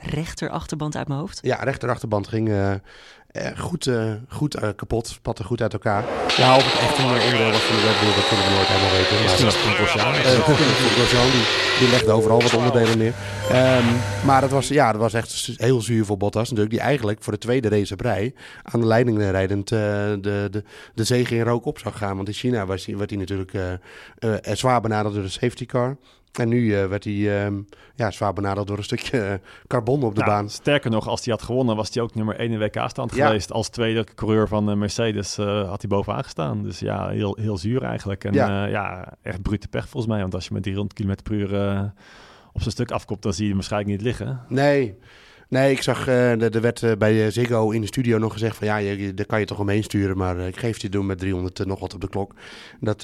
rechter 0.00 0.50
achterband 0.50 0.96
uit 0.96 1.08
mijn 1.08 1.20
hoofd. 1.20 1.38
Ja, 1.42 1.56
rechterachterband 1.56 2.28
ging 2.28 2.48
eh, 2.48 2.72
eh, 2.72 3.58
goed, 3.58 3.86
eh, 3.86 4.12
goed 4.28 4.74
kapot. 4.76 5.06
Spatte 5.06 5.44
goed 5.44 5.62
uit 5.62 5.72
elkaar. 5.72 6.04
Ja, 6.36 6.56
of 6.56 6.72
het 6.72 6.80
echt 6.88 6.98
een 6.98 7.04
onderdeel 7.04 7.50
was 7.50 7.60
van 7.60 7.76
de 7.76 7.82
Red 7.82 8.00
Bull, 8.00 8.14
dat 8.14 8.28
kunnen 8.28 8.46
we 8.46 8.52
nooit 8.54 8.66
helemaal 8.66 8.96
weten. 8.96 9.14
Maar, 9.14 9.22
Misschien 9.22 9.44
was 9.44 9.54
het 9.54 9.64
Grosjean, 10.96 11.30
die, 11.30 11.44
die 11.78 11.90
legde 11.90 12.10
overal 12.10 12.42
wat 12.42 12.54
onderdelen 12.54 12.98
neer. 12.98 13.14
Ehm, 13.50 13.84
maar 14.24 14.42
het 14.42 14.50
was, 14.50 14.68
ja, 14.68 14.86
het 14.88 14.96
was 14.96 15.14
echt 15.14 15.50
heel 15.56 15.80
zuur 15.80 16.04
voor 16.04 16.16
Bottas 16.16 16.48
natuurlijk. 16.48 16.70
Die 16.70 16.80
eigenlijk 16.80 17.22
voor 17.22 17.32
de 17.32 17.38
tweede 17.38 17.68
race 17.68 17.92
op 17.92 18.00
rij 18.00 18.34
aan 18.62 18.80
de 18.80 18.86
leiding 18.86 19.18
rijdend 19.18 19.72
eh, 19.72 19.78
de, 19.78 20.48
de, 20.50 20.64
de 20.94 21.04
zege 21.04 21.36
in 21.36 21.42
rook 21.42 21.64
op 21.64 21.78
zou 21.78 21.94
gaan. 21.94 22.16
Want 22.16 22.28
in 22.28 22.34
China 22.34 22.66
was 22.66 22.86
hij, 22.86 22.96
werd 22.96 23.10
hij 23.10 23.18
natuurlijk 23.18 23.54
eh, 23.54 23.72
eh, 24.18 24.56
zwaar 24.56 24.80
benaderd 24.80 25.14
door 25.14 25.22
de 25.22 25.28
safety 25.28 25.66
car. 25.66 25.96
En 26.32 26.48
nu 26.48 26.74
eh, 26.74 26.86
werd 26.86 27.04
hij 27.04 27.44
ehm, 27.44 27.60
ja, 27.94 28.10
zwaar 28.10 28.32
benaderd 28.32 28.66
door 28.66 28.76
een 28.78 28.84
stukje 28.84 29.20
eh, 29.20 29.34
carbon 29.66 30.02
op 30.02 30.14
de 30.14 30.20
Nou, 30.20 30.32
baan. 30.32 30.50
Sterker 30.50 30.90
nog, 30.90 31.08
als 31.08 31.24
hij 31.24 31.34
had 31.34 31.42
gewonnen, 31.42 31.76
was 31.76 31.94
hij 31.94 32.02
ook 32.02 32.14
nummer 32.14 32.36
1 32.38 32.50
in 32.52 32.58
WK-stand 32.58 33.14
Ja. 33.14 33.26
geweest. 33.26 33.52
Als 33.52 33.68
tweede 33.68 34.04
coureur 34.14 34.48
van 34.48 34.70
eh, 34.70 34.76
Mercedes 34.76 35.36
had 35.36 35.80
hij 35.80 35.88
bovenaan 35.90 36.22
gestaan. 36.24 36.62
Dus 36.62 36.78
ja, 36.78 37.08
heel, 37.08 37.36
heel 37.40 37.56
zuur 37.58 37.82
eigenlijk. 37.82 38.24
En 38.24 38.32
Ja. 38.32 38.64
ja, 38.64 39.14
echt 39.22 39.42
brute 39.42 39.68
pech 39.68 39.88
volgens 39.88 40.12
mij. 40.12 40.20
Want 40.20 40.34
als 40.34 40.46
je 40.46 40.52
met 40.54 40.62
300 40.62 41.00
km 41.00 41.14
per 41.22 41.32
uur 41.32 41.92
op 42.52 42.60
zijn 42.60 42.72
stuk 42.72 42.90
afkomt, 42.90 43.22
dan 43.22 43.32
zie 43.32 43.42
je 43.42 43.48
hem 43.48 43.56
waarschijnlijk 43.58 43.92
niet 43.92 44.02
liggen. 44.02 44.40
Nee. 44.48 44.98
Nee, 45.50 45.70
ik 45.72 45.82
zag, 45.82 46.06
eh, 46.06 46.42
er 46.42 46.54
er 46.54 46.60
werd 46.60 46.82
eh, 46.82 46.92
bij 46.98 47.24
eh, 47.26 47.32
Ziggo 47.32 47.70
in 47.70 47.80
de 47.80 47.86
studio 47.86 48.18
nog 48.18 48.32
gezegd 48.32 48.56
van 48.56 48.66
ja, 48.66 48.76
je, 48.76 49.14
daar 49.14 49.26
kan 49.26 49.40
je 49.40 49.46
toch 49.46 49.58
omheen 49.58 49.82
sturen, 49.82 50.16
maar 50.16 50.38
ik 50.38 50.56
geef 50.56 50.72
het 50.72 50.82
je 50.82 50.88
doen 50.88 51.06
met 51.06 51.18
300 51.18 51.66
nog 51.66 51.80
wat 51.80 51.94
op 51.94 52.00
de 52.00 52.08
klok. 52.08 52.34
Dat, 52.80 53.02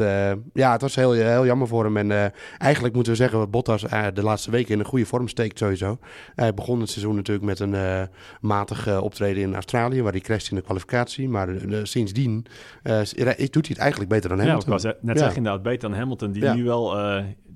ja, 0.53 0.73
het 0.73 0.81
was 0.81 0.95
heel, 0.95 1.13
heel 1.13 1.45
jammer 1.47 1.69
voor 1.69 1.85
hem 1.85 1.97
en 1.97 2.33
eigenlijk 2.59 2.95
moeten 2.95 3.13
we 3.13 3.19
zeggen 3.19 3.39
dat 3.39 3.51
Bottas 3.51 3.83
de 4.15 4.23
laatste 4.23 4.51
weken 4.51 4.73
in 4.75 4.79
een 4.81 4.85
goede 4.87 5.07
vorm 5.07 5.29
steekt 5.29 5.59
sowieso. 5.59 5.99
Hij 6.35 6.55
begon 6.55 6.81
het 6.81 6.91
seizoen 6.91 7.15
natuurlijk 7.15 7.47
met 7.47 7.61
een 7.61 8.09
matig 8.41 9.01
optreden 9.01 9.43
in 9.43 9.55
Australië, 9.55 10.03
waar 10.03 10.13
hij 10.13 10.21
crashte 10.21 10.51
in 10.51 10.57
de 10.57 10.63
kwalificatie, 10.63 11.29
maar 11.29 11.49
sindsdien 11.83 12.47
doet 12.83 13.13
hij 13.17 13.51
het 13.69 13.79
eigenlijk 13.79 14.11
beter 14.11 14.29
dan 14.29 14.39
Ja, 14.39 14.45
ik 14.45 14.49
Hamilton. 14.49 14.73
was 14.73 14.83
net 14.83 14.97
Ja. 15.03 15.17
zeggen 15.17 15.37
inderdaad, 15.37 15.63
beter 15.63 15.89
dan 15.89 15.99
Hamilton, 15.99 16.33
die 16.33 16.43
Ja. 16.43 16.55
nu 16.55 16.65
wel 16.65 16.97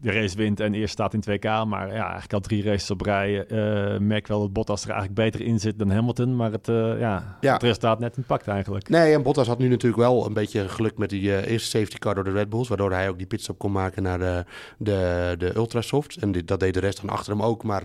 de 0.01 0.13
race 0.13 0.37
wint 0.37 0.61
en 0.61 0.75
eerst 0.75 0.93
staat 0.93 1.15
in 1.15 1.21
2K. 1.31 1.43
Maar 1.67 1.87
ja, 1.87 2.03
eigenlijk 2.03 2.33
al 2.33 2.41
drie 2.41 2.63
races 2.63 2.91
op 2.91 3.01
rij. 3.01 3.47
eh 3.47 3.99
merk 3.99 4.27
wel 4.27 4.41
dat 4.41 4.53
Bottas 4.53 4.83
er 4.85 4.91
eigenlijk 4.91 5.21
beter 5.21 5.41
in 5.47 5.61
zit 5.61 5.79
dan 5.79 5.91
Hamilton. 5.91 6.37
Maar 6.37 6.53
het, 6.53 6.69
eh, 6.69 6.99
ja, 6.99 7.37
Ja. 7.41 7.53
het 7.53 7.63
resultaat 7.63 7.99
net 7.99 8.17
in 8.17 8.23
pakt 8.23 8.49
eigenlijk. 8.49 8.89
Nee, 8.89 9.15
en 9.15 9.23
Bottas 9.23 9.47
had 9.47 9.59
nu 9.59 9.69
natuurlijk 9.69 10.03
wel 10.03 10.27
een 10.27 10.33
beetje 10.33 10.69
geluk 10.69 10.99
met 10.99 11.11
die 11.11 11.35
eh, 11.37 11.51
eerste 11.51 11.69
safety 11.79 11.99
car 11.99 12.15
door 12.15 12.25
de 12.25 12.31
Red 12.31 12.49
Bulls. 12.49 12.69
Waardoor 12.69 12.93
hij 12.93 13.09
ook 13.09 13.19
die 13.19 13.27
pitstop 13.27 13.59
kon 13.59 13.73
maken 13.73 14.03
naar 14.03 14.19
de, 14.19 14.45
de, 14.79 15.35
de 15.39 15.57
Ultrasofts. 15.57 16.19
En 16.19 16.33
dit, 16.33 16.49
dat 16.49 16.61
deed 16.61 16.75
de 16.75 16.81
rest 16.81 17.01
dan 17.01 17.11
achter 17.11 17.33
hem 17.33 17.43
ook. 17.43 17.63
Maar 17.63 17.83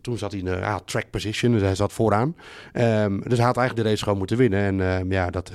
toen 0.00 0.18
zat 0.18 0.30
hij 0.30 0.40
in 0.40 0.46
de 0.46 0.56
ja, 0.56 0.80
track 0.84 1.10
position, 1.10 1.52
dus 1.52 1.62
hij 1.62 1.74
zat 1.74 1.92
vooraan. 1.92 2.36
Ehm, 2.72 3.20
dus 3.20 3.38
hij 3.38 3.46
had 3.46 3.56
eigenlijk 3.56 3.76
de 3.76 3.90
race 3.90 4.02
gewoon 4.02 4.18
moeten 4.18 4.36
winnen. 4.36 4.60
En 4.60 4.80
ehm, 4.80 5.12
ja, 5.12 5.30
dat, 5.30 5.50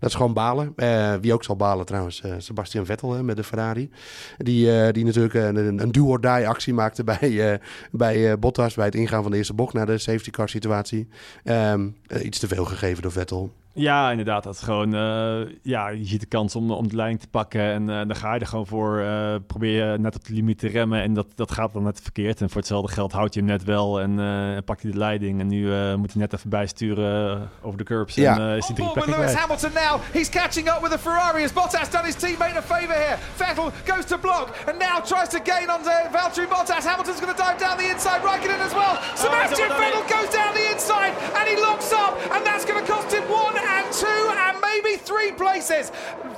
dat 0.00 0.08
is 0.10 0.14
gewoon 0.14 0.32
balen. 0.32 0.74
Wie 1.20 1.32
ook 1.32 1.44
zal 1.44 1.56
balen 1.56 1.86
trouwens, 1.86 2.22
Sebastian 2.38 2.86
Vettel 2.86 3.12
hè, 3.12 3.22
met 3.22 3.36
de 3.36 3.44
Ferrari. 3.44 3.90
Die, 4.38 4.92
die 4.92 5.04
natuurlijk 5.04 5.45
een, 5.48 5.56
een, 5.56 5.82
een 5.82 5.92
do-or-die 5.92 6.48
actie 6.48 6.74
maakte 6.74 7.04
bij, 7.04 7.52
eh, 7.52 7.58
bij 7.90 8.30
eh, 8.30 8.38
Bottas. 8.38 8.74
Bij 8.74 8.84
het 8.84 8.94
ingaan 8.94 9.22
van 9.22 9.30
de 9.30 9.36
eerste 9.36 9.54
bocht 9.54 9.72
naar 9.72 9.86
de 9.86 9.98
safety 9.98 10.30
car 10.30 10.48
situatie. 10.48 11.08
Ehm, 11.44 11.88
eh, 12.06 12.24
iets 12.24 12.38
te 12.38 12.48
veel 12.48 12.64
gegeven 12.64 13.02
door 13.02 13.12
Vettel. 13.12 13.52
Ja, 13.78 14.10
inderdaad. 14.10 14.42
Dat 14.44 14.54
is 14.54 14.60
gewoon, 14.60 14.94
eh, 14.94 15.52
ja, 15.62 15.88
je 15.88 16.04
ziet 16.04 16.20
de 16.20 16.26
kans 16.26 16.56
om, 16.56 16.70
om 16.70 16.88
de 16.88 16.96
leiding 16.96 17.20
te 17.20 17.28
pakken 17.28 17.60
en 17.60 17.90
eh, 17.90 17.96
dan 17.96 18.16
ga 18.16 18.34
je 18.34 18.40
er 18.40 18.46
gewoon 18.46 18.66
voor. 18.66 19.00
eh, 19.00 19.34
probeer 19.46 19.92
je 19.92 19.98
net 19.98 20.14
op 20.16 20.24
de 20.24 20.32
limiet 20.34 20.58
te 20.58 20.68
remmen 20.68 21.02
en 21.02 21.14
dat, 21.14 21.26
dat 21.34 21.52
gaat 21.52 21.72
dan 21.72 21.82
net 21.82 22.00
verkeerd. 22.02 22.40
En 22.40 22.48
voor 22.48 22.56
hetzelfde 22.60 22.92
geld 22.92 23.12
houdt 23.12 23.34
je 23.34 23.40
hem 23.40 23.48
net 23.48 23.64
wel 23.64 24.00
en 24.00 24.18
eh 24.20 24.62
pakt 24.64 24.82
hij 24.82 24.90
de 24.90 24.98
leiding. 24.98 25.40
En 25.40 25.46
nu 25.46 25.72
eh, 25.74 25.94
moet 25.94 26.12
hij 26.12 26.20
net 26.22 26.32
even 26.32 26.50
bijsturen 26.50 27.48
over 27.62 27.78
de 27.78 27.84
curbs 27.84 28.14
Ja. 28.14 28.34
en 28.36 28.50
eh, 28.50 28.56
is 28.56 28.66
hij 28.66 28.74
drie 28.74 28.88
with 28.88 28.94
plekken 29.04 29.18
Lewis. 29.22 29.34
Hamilton 29.34 29.70
now. 29.74 30.00
He's 30.12 30.28
catching 30.30 30.68
up 30.68 30.78
with 30.82 30.90
the 30.90 30.98
Ferrari 30.98 31.44
as 31.44 31.52
Bottas 31.52 31.90
done 31.90 32.04
his 32.04 32.14
teammate 32.16 32.56
a 32.56 32.62
favour 32.62 32.94
here. 33.04 33.16
Vettel 33.36 33.70
goes 33.84 34.04
to 34.04 34.18
block 34.18 34.46
and 34.68 34.78
now 34.78 34.96
tries 35.12 35.28
to 35.28 35.38
gain 35.52 35.68
on 35.70 35.80
uh, 35.84 35.92
Valtteri 36.14 36.46
Bottas. 36.54 36.84
Hamilton's 36.90 37.20
going 37.20 37.34
to 37.36 37.42
dive 37.44 37.58
down 37.58 37.76
the 37.82 37.88
inside, 37.94 38.20
Raikkonen 38.28 38.60
as 38.68 38.74
well. 38.80 38.94
Sebastian 39.14 39.70
Oh, 39.70 39.80
Vettel 39.80 40.04
goes 40.16 40.30
down 40.38 40.52
the 40.60 40.66
inside 40.74 41.12
and 41.38 41.44
he 41.50 41.56
locks 41.68 41.90
up 42.04 42.12
and 42.34 42.40
that's 42.48 42.64
going 42.68 42.80
to 42.84 42.86
cost 42.92 43.08
him 43.16 43.24
one 43.44 43.56
and 43.74 43.84
two 44.02 44.22
and 44.46 44.54
maybe 44.68 44.92
three 45.10 45.32
places. 45.42 45.84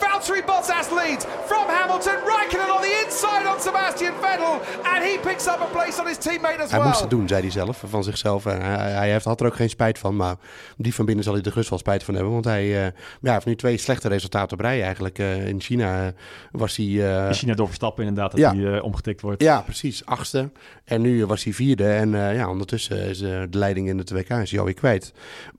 Valtteri 0.02 0.42
Bottas 0.50 0.88
leads 1.00 1.24
from 1.46 1.64
Hamilton. 1.76 2.16
Raikkonen 2.32 2.70
on 2.76 2.80
the 2.86 2.94
inside 3.04 3.44
on 3.52 3.60
Sebastian 3.60 4.14
Vettel. 4.22 4.54
And 4.92 5.02
he 5.04 5.18
picks 5.28 5.46
up 5.46 5.60
a 5.60 5.70
place 5.76 6.00
on 6.00 6.06
his 6.06 6.16
teammate 6.18 6.62
as 6.62 6.70
Hij 6.70 6.78
well. 6.78 6.88
moest 6.88 7.00
het 7.00 7.10
doen, 7.10 7.28
zei 7.28 7.40
hij 7.40 7.50
zelf, 7.50 7.82
van 7.86 8.04
zichzelf. 8.04 8.46
En 8.46 8.62
hij, 8.62 8.90
hij 8.92 9.10
heeft, 9.10 9.24
had 9.24 9.40
er 9.40 9.46
ook 9.46 9.54
geen 9.56 9.68
spijt 9.70 9.98
van, 9.98 10.16
maar 10.16 10.36
die 10.76 10.94
van 10.94 11.04
binnen 11.04 11.24
zal 11.24 11.34
hij 11.34 11.42
er 11.42 11.50
gerust 11.50 11.70
wel 11.70 11.78
spijt 11.78 12.02
van 12.04 12.14
hebben. 12.14 12.32
Want 12.32 12.44
hij, 12.44 12.86
eh, 12.86 12.92
ja, 13.20 13.32
heeft 13.32 13.46
nu 13.46 13.56
twee 13.56 13.76
slechte 13.78 14.08
resultaten 14.08 14.58
op 14.58 14.64
rij 14.64 14.82
eigenlijk. 14.82 15.18
Eh, 15.18 15.46
in 15.48 15.60
China 15.60 16.06
eh, 16.06 16.12
was 16.50 16.76
hij... 16.76 16.86
eh, 16.86 17.26
In 17.26 17.34
China 17.34 17.54
door 17.54 17.66
Verstappen 17.66 18.04
inderdaad, 18.06 18.30
dat 18.30 18.40
Ja. 18.40 18.54
hij 18.54 18.74
eh, 18.76 18.84
omgetikt 18.84 19.20
wordt. 19.20 19.42
ja, 19.42 19.60
precies, 19.60 20.04
achtste. 20.04 20.50
En 20.84 21.00
nu 21.00 21.26
was 21.26 21.44
hij 21.44 21.52
vierde. 21.52 21.88
En 21.92 22.14
eh, 22.14 22.34
ja, 22.34 22.48
ondertussen 22.48 22.98
is 23.02 23.18
de 23.18 23.46
leiding 23.50 23.88
in 23.88 23.96
de 23.96 24.14
WK 24.14 24.28
is 24.30 24.50
hij 24.50 24.58
alweer 24.58 24.74
kwijt. 24.74 25.12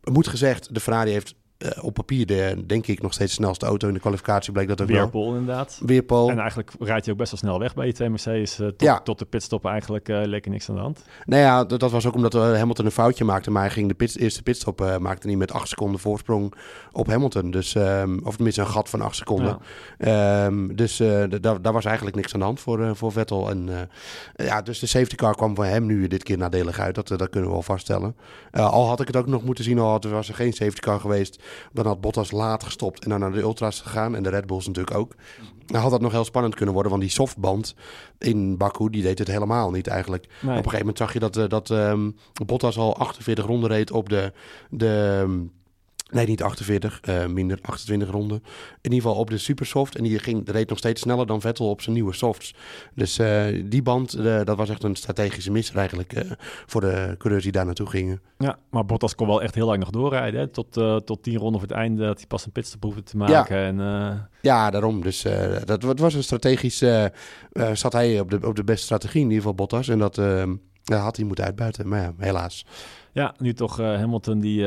Moet 0.03 0.27
gezegd, 0.27 0.73
de 0.73 0.79
Ferrari 0.79 1.11
heeft 1.11 1.35
eh, 1.59 1.83
op 1.83 1.93
papier 1.93 2.25
de, 2.25 2.63
denk 2.65 2.87
ik 2.87 3.01
nog 3.01 3.13
steeds 3.13 3.35
de 3.35 3.41
snelste 3.41 3.65
auto. 3.65 3.87
In 3.87 3.93
de 3.93 3.99
kwalificatie 3.99 4.51
bleek 4.53 4.67
dat 4.67 4.81
ook 4.81 4.87
wel. 4.87 4.97
Weerpool 4.97 5.35
inderdaad. 5.35 5.81
En 6.29 6.39
eigenlijk 6.39 6.71
rijdt 6.79 7.03
hij 7.05 7.13
ook 7.13 7.19
best 7.19 7.31
wel 7.31 7.39
snel 7.39 7.59
weg 7.59 7.73
bij 7.73 7.85
die 7.85 7.93
twee 7.93 8.09
Mercedes. 8.09 8.59
eh, 8.59 8.67
tot, 8.67 8.81
Ja. 8.81 8.99
tot 8.99 9.19
de 9.19 9.25
pitstop 9.25 9.65
eigenlijk 9.65 10.09
eh 10.09 10.21
leek 10.23 10.45
er 10.45 10.51
niks 10.51 10.69
aan 10.69 10.75
de 10.75 10.81
hand. 10.81 11.03
Nou 11.25 11.41
ja, 11.41 11.63
dat, 11.65 11.79
dat 11.79 11.91
was 11.91 12.05
ook 12.05 12.15
omdat 12.15 12.35
eh, 12.35 12.41
Hamilton 12.41 12.85
een 12.85 12.91
foutje 12.91 13.23
maakte. 13.23 13.51
Maar 13.51 13.61
hij 13.61 13.71
ging 13.71 13.87
de 13.87 13.93
pit, 13.93 14.17
eerste 14.17 14.43
pitstop 14.43 14.81
eh, 14.81 14.97
maakte 14.97 15.27
niet 15.27 15.37
met 15.37 15.51
acht 15.53 15.67
seconden 15.67 15.99
voorsprong 15.99 16.53
op 16.91 17.07
Hamilton. 17.07 17.51
Dus, 17.51 17.75
ehm, 17.75 18.17
of 18.23 18.33
tenminste 18.35 18.61
een 18.61 18.67
gat 18.67 18.89
van 18.89 19.01
acht 19.01 19.15
seconden. 19.15 19.57
Ehm, 19.97 20.75
dus 20.75 20.99
eh, 20.99 21.23
daar 21.41 21.61
daar 21.61 21.73
was 21.73 21.85
eigenlijk 21.85 22.15
niks 22.15 22.33
aan 22.33 22.39
de 22.39 22.45
hand 22.45 22.59
voor, 22.59 22.83
eh, 22.83 22.91
voor 22.93 23.11
Vettel. 23.11 23.49
En 23.49 23.69
eh, 24.35 24.45
ja, 24.47 24.61
dus 24.61 24.79
de 24.79 24.85
safety 24.85 25.15
car 25.15 25.35
kwam 25.35 25.55
voor 25.55 25.65
hem 25.65 25.85
nu 25.85 26.07
dit 26.07 26.23
keer 26.23 26.37
nadelig 26.37 26.79
uit. 26.79 26.95
Dat, 26.95 27.11
eh, 27.11 27.17
dat 27.17 27.29
kunnen 27.29 27.47
we 27.49 27.55
wel 27.55 27.63
vaststellen. 27.63 28.15
Eh, 28.51 28.71
al 28.71 28.87
had 28.87 28.99
ik 29.01 29.07
het 29.07 29.15
ook 29.15 29.27
nog 29.27 29.43
moeten 29.43 29.63
zien, 29.63 29.79
al 29.79 29.89
had, 29.89 30.03
was 30.03 30.27
er 30.29 30.35
geen 30.35 30.53
safety 30.53 30.79
car 30.79 30.99
geweest. 30.99 31.41
Dan 31.71 31.85
had 31.85 32.01
Bottas 32.01 32.31
laat 32.31 32.63
gestopt 32.63 33.03
en 33.03 33.09
dan 33.09 33.19
naar 33.19 33.31
de 33.31 33.41
ultras 33.41 33.81
gegaan. 33.81 34.15
En 34.15 34.23
de 34.23 34.29
Red 34.29 34.45
Bulls 34.45 34.67
natuurlijk 34.67 34.97
ook. 34.97 35.15
Dan 35.65 35.81
had 35.81 35.91
dat 35.91 36.01
nog 36.01 36.11
heel 36.11 36.25
spannend 36.25 36.55
kunnen 36.55 36.73
worden. 36.73 36.91
Want 36.91 37.03
die 37.03 37.11
softband 37.11 37.75
in 38.17 38.57
Baku, 38.57 38.89
die 38.89 39.03
deed 39.03 39.19
het 39.19 39.27
helemaal 39.27 39.71
niet 39.71 39.87
eigenlijk. 39.87 40.25
Nee. 40.27 40.31
Op 40.41 40.47
een 40.47 40.55
gegeven 40.55 40.79
moment 40.79 40.97
zag 40.97 41.13
je 41.13 41.19
dat, 41.19 41.37
eh, 41.37 41.47
dat 41.47 41.69
ehm, 41.69 42.11
Bottas 42.45 42.77
al 42.77 42.97
48 42.97 43.45
ronden 43.45 43.69
reed 43.69 43.91
op 43.91 44.09
de... 44.09 44.33
de 44.69 45.19
ehm, 45.21 45.39
Nee, 46.11 46.25
niet 46.25 46.43
48, 46.43 46.99
eh, 47.01 47.25
minder 47.25 47.59
28 47.61 48.09
ronden. 48.09 48.37
In 48.81 48.91
ieder 48.91 49.01
geval 49.01 49.15
op 49.21 49.29
de 49.29 49.37
supersoft. 49.37 49.95
En 49.95 50.03
die 50.03 50.19
ging, 50.19 50.49
reed 50.49 50.69
nog 50.69 50.77
steeds 50.77 51.01
sneller 51.01 51.27
dan 51.27 51.41
Vettel 51.41 51.69
op 51.69 51.81
zijn 51.81 51.95
nieuwe 51.95 52.13
softs. 52.13 52.55
Dus 52.95 53.19
eh, 53.19 53.45
die 53.65 53.81
band, 53.81 54.13
eh, 54.13 54.43
dat 54.43 54.57
was 54.57 54.69
echt 54.69 54.83
een 54.83 54.95
strategische 54.95 55.51
mis 55.51 55.73
eigenlijk 55.73 56.25
voor 56.65 56.81
de 56.81 57.15
coureurs 57.17 57.43
die 57.43 57.51
daar 57.51 57.65
naartoe 57.65 57.87
gingen. 57.87 58.21
Ja, 58.37 58.57
maar 58.69 58.85
Bottas 58.85 59.15
kon 59.15 59.27
wel 59.27 59.41
echt 59.41 59.55
heel 59.55 59.65
lang 59.65 59.79
nog 59.79 59.89
doorrijden. 59.89 60.39
Hè? 60.39 60.47
Tot, 60.47 60.73
tot 61.05 61.23
tien 61.23 61.37
ronden 61.37 61.59
voor 61.59 61.69
het 61.69 61.77
einde 61.77 62.05
dat 62.05 62.17
hij 62.17 62.27
pas 62.27 62.45
een 62.45 62.51
pitstop 62.51 62.83
hoefde 62.83 63.03
te 63.03 63.17
maken. 63.17 63.57
En, 63.57 63.79
eh, 63.79 64.19
Ja, 64.41 64.69
daarom. 64.69 65.01
Dus 65.01 65.21
dat, 65.65 65.81
dat 65.81 65.99
was 65.99 66.13
een 66.13 66.23
strategisch... 66.23 66.83
zat 67.73 67.93
hij 67.93 68.19
op 68.19 68.29
de, 68.29 68.39
op 68.47 68.55
de 68.55 68.63
beste 68.63 68.85
strategie, 68.85 69.21
in 69.21 69.27
ieder 69.27 69.37
geval 69.37 69.55
Bottas. 69.55 69.87
En 69.87 69.99
dat 69.99 70.15
ja, 70.83 70.97
had 70.97 71.15
hij 71.15 71.25
moeten 71.25 71.45
uitbuiten. 71.45 71.87
Maar 71.87 72.01
ja, 72.01 72.13
helaas. 72.17 72.65
ja, 73.11 73.33
nu 73.37 73.53
toch 73.53 73.77
Hamilton 73.77 74.39
die 74.39 74.65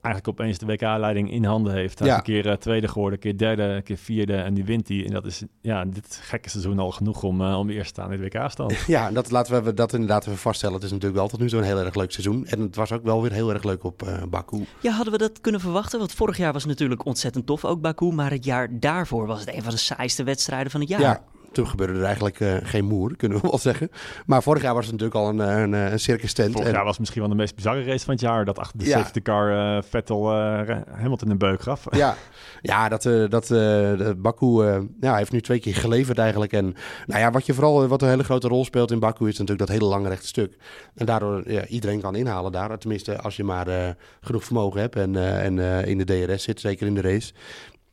eigenlijk 0.00 0.28
opeens 0.40 0.58
de 0.58 0.66
WK-leiding 0.66 1.30
in 1.32 1.44
handen 1.44 1.72
heeft. 1.72 1.98
Hij 1.98 2.08
Ja. 2.08 2.12
is 2.14 2.18
een 2.18 2.24
keer 2.24 2.48
eh, 2.50 2.56
tweede 2.56 2.88
geworden, 2.88 3.12
een 3.12 3.18
keer 3.20 3.38
derde, 3.38 3.62
een 3.62 3.82
keer 3.82 3.96
vierde 3.96 4.34
en 4.36 4.54
die 4.54 4.64
wint 4.64 4.88
hij. 4.88 5.04
En 5.06 5.12
dat 5.12 5.26
is 5.26 5.42
ja, 5.60 5.84
dit 5.84 6.18
gekke 6.22 6.48
seizoen 6.48 6.78
al 6.78 6.90
genoeg 6.90 7.22
om, 7.22 7.40
eh, 7.40 7.58
om 7.58 7.70
eerst 7.70 7.94
te 7.94 8.00
staan 8.00 8.12
in 8.12 8.22
het 8.22 8.34
WK-stand. 8.34 8.74
Ja, 8.86 9.10
dat 9.10 9.30
laten 9.30 9.64
we 9.64 9.74
dat 9.74 9.92
inderdaad 9.92 10.26
even 10.26 10.38
vaststellen. 10.38 10.74
Het 10.74 10.84
is 10.84 10.90
natuurlijk 10.90 11.18
wel 11.18 11.28
tot 11.28 11.40
nu 11.40 11.48
toe 11.48 11.58
een 11.58 11.64
heel 11.64 11.78
erg 11.78 11.94
leuk 11.94 12.12
seizoen. 12.12 12.46
En 12.46 12.60
het 12.60 12.76
was 12.76 12.92
ook 12.92 13.02
wel 13.04 13.22
weer 13.22 13.32
heel 13.32 13.52
erg 13.52 13.62
leuk 13.62 13.84
op 13.84 14.02
eh 14.02 14.22
Baku. 14.30 14.64
Ja, 14.80 14.92
hadden 14.92 15.12
we 15.12 15.18
dat 15.18 15.40
kunnen 15.40 15.60
verwachten? 15.60 15.98
Want 15.98 16.12
vorig 16.12 16.36
jaar 16.36 16.52
was 16.52 16.62
het 16.62 16.70
natuurlijk 16.70 17.04
ontzettend 17.04 17.46
tof, 17.46 17.64
ook 17.64 17.80
Baku. 17.80 18.12
Maar 18.12 18.30
het 18.30 18.44
jaar 18.44 18.68
daarvoor 18.80 19.26
was 19.26 19.40
het 19.40 19.54
een 19.54 19.62
van 19.62 19.70
de 19.72 19.78
saaiste 19.78 20.24
wedstrijden 20.24 20.70
van 20.70 20.80
het 20.80 20.88
jaar. 20.88 21.00
Ja, 21.00 21.22
toen 21.52 21.66
gebeurde 21.66 21.98
er 21.98 22.04
eigenlijk 22.04 22.40
eh, 22.40 22.54
geen 22.62 22.84
moer, 22.84 23.16
kunnen 23.16 23.40
we 23.40 23.48
wel 23.48 23.58
zeggen. 23.58 23.88
Maar 24.26 24.42
vorig 24.42 24.62
jaar 24.62 24.74
was 24.74 24.86
het 24.86 24.92
natuurlijk 25.00 25.20
al 25.20 25.28
een, 25.28 25.40
eh, 25.40 25.60
een, 25.62 25.72
een 25.92 26.00
circus 26.00 26.32
tent. 26.32 26.52
Vorig 26.52 26.66
En- 26.68 26.72
jaar 26.74 26.84
was 26.84 26.98
misschien 26.98 27.20
wel 27.20 27.30
de 27.30 27.36
meest 27.36 27.54
bizarre 27.54 27.84
race 27.84 28.04
van 28.04 28.14
het 28.14 28.22
jaar. 28.22 28.44
Dat 28.44 28.58
achter 28.58 28.78
de 28.78 28.84
Ja. 28.84 28.98
safety 28.98 29.20
car 29.22 29.76
eh, 29.76 29.82
Vettel 29.88 30.32
eh, 30.32 30.76
Hamilton 30.90 31.30
een 31.30 31.38
beuk 31.38 31.60
gaf. 31.62 31.86
Ja, 31.90 32.16
ja 32.60 32.88
dat, 32.88 33.06
eh, 33.06 33.28
dat 33.28 33.42
eh, 33.42 33.48
de 33.48 34.14
Baku 34.18 34.46
eh, 34.66 34.80
ja, 35.00 35.08
hij 35.08 35.18
heeft 35.18 35.32
nu 35.32 35.40
twee 35.40 35.60
keer 35.60 35.74
geleverd 35.74 36.18
eigenlijk. 36.18 36.52
En 36.52 36.74
nou 37.06 37.20
ja, 37.20 37.30
wat 37.30 37.46
je 37.46 37.54
vooral, 37.54 37.86
wat 37.86 38.02
een 38.02 38.08
hele 38.08 38.24
grote 38.24 38.48
rol 38.48 38.64
speelt 38.64 38.90
in 38.90 38.98
Baku 38.98 39.24
is 39.28 39.38
natuurlijk 39.38 39.58
dat 39.68 39.78
hele 39.78 39.90
lange 39.90 40.08
rechte 40.08 40.26
stuk. 40.26 40.56
En 40.94 41.06
daardoor 41.06 41.50
ja, 41.52 41.66
iedereen 41.66 42.00
kan 42.00 42.14
inhalen 42.14 42.52
daar. 42.52 42.78
Tenminste, 42.78 43.18
als 43.20 43.36
je 43.36 43.44
maar 43.44 43.68
eh, 43.68 43.88
genoeg 44.20 44.44
vermogen 44.44 44.80
hebt 44.80 44.96
en, 44.96 45.16
eh, 45.16 45.44
en 45.44 45.58
eh, 45.58 45.86
in 45.86 45.98
de 45.98 46.04
DRS 46.26 46.42
zit, 46.42 46.60
zeker 46.60 46.86
in 46.86 46.94
de 46.94 47.00
race. 47.00 47.32